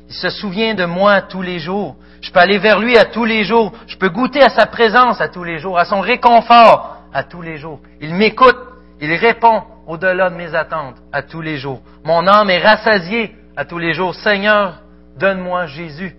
Il 0.09 0.15
se 0.15 0.29
souvient 0.29 0.73
de 0.73 0.85
moi 0.85 1.21
tous 1.21 1.41
les 1.41 1.59
jours. 1.59 1.95
Je 2.21 2.31
peux 2.31 2.39
aller 2.39 2.57
vers 2.57 2.79
lui 2.79 2.97
à 2.97 3.05
tous 3.05 3.25
les 3.25 3.43
jours. 3.43 3.71
Je 3.87 3.97
peux 3.97 4.09
goûter 4.09 4.41
à 4.41 4.49
sa 4.49 4.65
présence 4.65 5.21
à 5.21 5.29
tous 5.29 5.43
les 5.43 5.57
jours, 5.57 5.79
à 5.79 5.85
son 5.85 6.01
réconfort 6.01 6.97
à 7.13 7.23
tous 7.23 7.41
les 7.41 7.57
jours. 7.57 7.79
Il 8.01 8.13
m'écoute. 8.15 8.57
Il 8.99 9.13
répond 9.13 9.63
au-delà 9.87 10.29
de 10.29 10.35
mes 10.35 10.53
attentes 10.53 10.97
à 11.11 11.23
tous 11.23 11.41
les 11.41 11.57
jours. 11.57 11.81
Mon 12.03 12.27
âme 12.27 12.49
est 12.49 12.61
rassasiée 12.61 13.35
à 13.55 13.65
tous 13.65 13.79
les 13.79 13.93
jours. 13.93 14.13
Seigneur, 14.13 14.81
donne-moi 15.17 15.65
Jésus. 15.67 16.15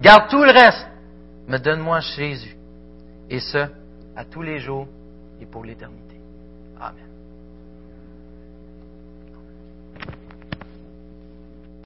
Garde 0.00 0.28
tout 0.28 0.42
le 0.42 0.50
reste, 0.50 0.88
mais 1.50 1.58
donne-moi 1.58 1.98
Jésus. 1.98 2.56
Et 3.28 3.40
ce, 3.40 3.66
à 4.14 4.24
tous 4.24 4.40
les 4.40 4.60
jours 4.60 4.86
et 5.40 5.46
pour 5.46 5.64
l'éternité. 5.64 6.16
Amen. 6.78 7.09